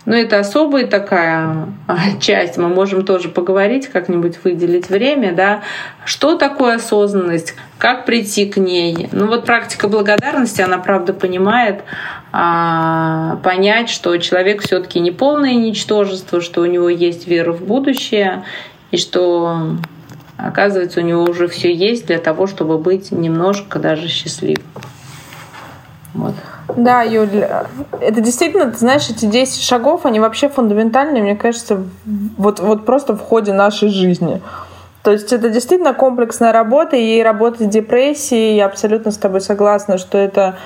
[0.06, 5.62] Но это особая такая а, часть, мы можем тоже поговорить, как-нибудь выделить время, да,
[6.04, 9.08] что такое осознанность, как прийти к ней.
[9.12, 11.84] Ну вот практика благодарности, она правда понимает,
[12.32, 18.44] а, понять, что человек все-таки не полное ничтожество, что у него есть вера в будущее,
[18.90, 19.76] и что
[20.36, 24.64] Оказывается, у него уже все есть для того, чтобы быть немножко даже счастливым.
[26.12, 26.34] Вот.
[26.76, 27.46] Да, Юль,
[28.00, 31.82] это действительно, ты знаешь, эти 10 шагов, они вообще фундаментальные, мне кажется,
[32.38, 34.40] вот, вот просто в ходе нашей жизни.
[35.02, 39.98] То есть это действительно комплексная работа, и работа с депрессией, я абсолютно с тобой согласна,
[39.98, 40.56] что это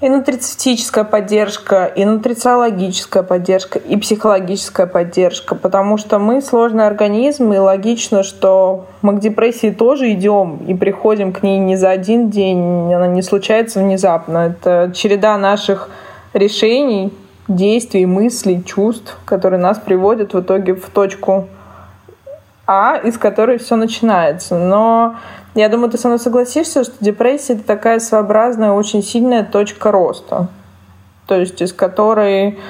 [0.00, 7.58] и нутрицептическая поддержка, и нутрициологическая поддержка, и психологическая поддержка, потому что мы сложный организм, и
[7.58, 12.92] логично, что мы к депрессии тоже идем и приходим к ней не за один день,
[12.94, 14.38] она не случается внезапно.
[14.56, 15.90] Это череда наших
[16.32, 17.12] решений,
[17.48, 21.48] действий, мыслей, чувств, которые нас приводят в итоге в точку
[22.72, 24.56] А, из которой все начинается.
[24.56, 25.16] Но
[25.56, 30.46] я думаю, ты со мной согласишься, что депрессия— это такая своеобразная, очень сильная точка роста.
[31.26, 32.60] То есть из которой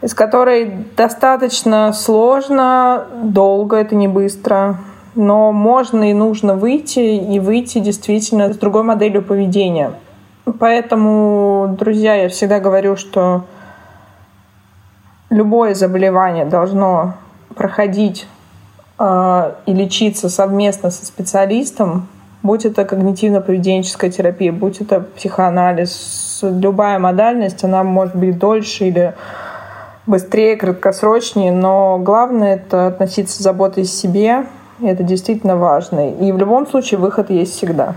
[0.00, 4.78] из которой достаточно сложно, долго, это не быстро,
[5.14, 9.92] но можно и нужно выйти, и выйти действительно с другой моделью поведения.
[10.58, 13.44] Поэтому, друзья, я всегда говорю, что
[15.28, 17.16] любое заболевание должно
[17.54, 18.26] проходить
[18.98, 22.08] и лечиться совместно со специалистом,
[22.42, 29.14] будь это когнитивно-поведенческая терапия, будь это психоанализ, любая модальность, она может быть дольше или
[30.06, 34.46] быстрее, краткосрочнее, но главное это относиться с заботой к себе,
[34.80, 36.10] и это действительно важно.
[36.12, 37.94] И в любом случае выход есть всегда.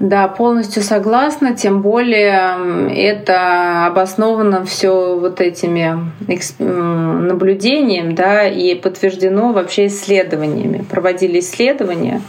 [0.00, 6.10] Да, полностью согласна, тем более это обосновано все вот этими
[6.58, 10.84] наблюдениями, да, и подтверждено вообще исследованиями.
[10.90, 12.22] Проводили исследования,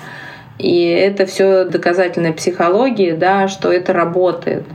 [0.59, 4.66] и это все доказательная психология, да, что это работает.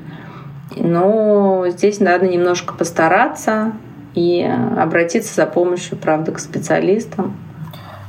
[0.76, 3.72] Но здесь надо немножко постараться
[4.14, 4.42] и
[4.76, 7.36] обратиться за помощью, правда, к специалистам.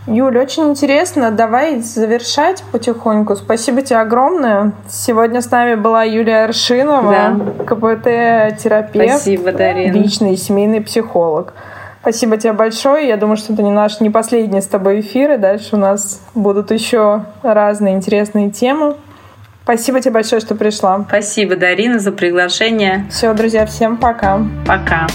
[0.08, 1.32] Юля, очень интересно.
[1.32, 3.36] Давай завершать потихоньку.
[3.36, 4.72] Спасибо тебе огромное.
[4.89, 7.66] Сегодня с нами была Юлия Аршинова, да.
[7.66, 9.93] КПТ-терапевт, Спасибо, Дарина.
[9.93, 11.54] личный семейный психолог.
[12.02, 13.08] Спасибо тебе большое.
[13.08, 16.20] Я думаю, что это не наш не последний с тобой эфир, и дальше у нас
[16.34, 18.95] будут еще разные интересные темы.
[19.64, 21.06] Спасибо тебе большое, что пришла.
[21.08, 23.06] Спасибо, Дарина, за приглашение.
[23.12, 24.39] Все, друзья, всем пока.
[24.66, 25.06] Пока.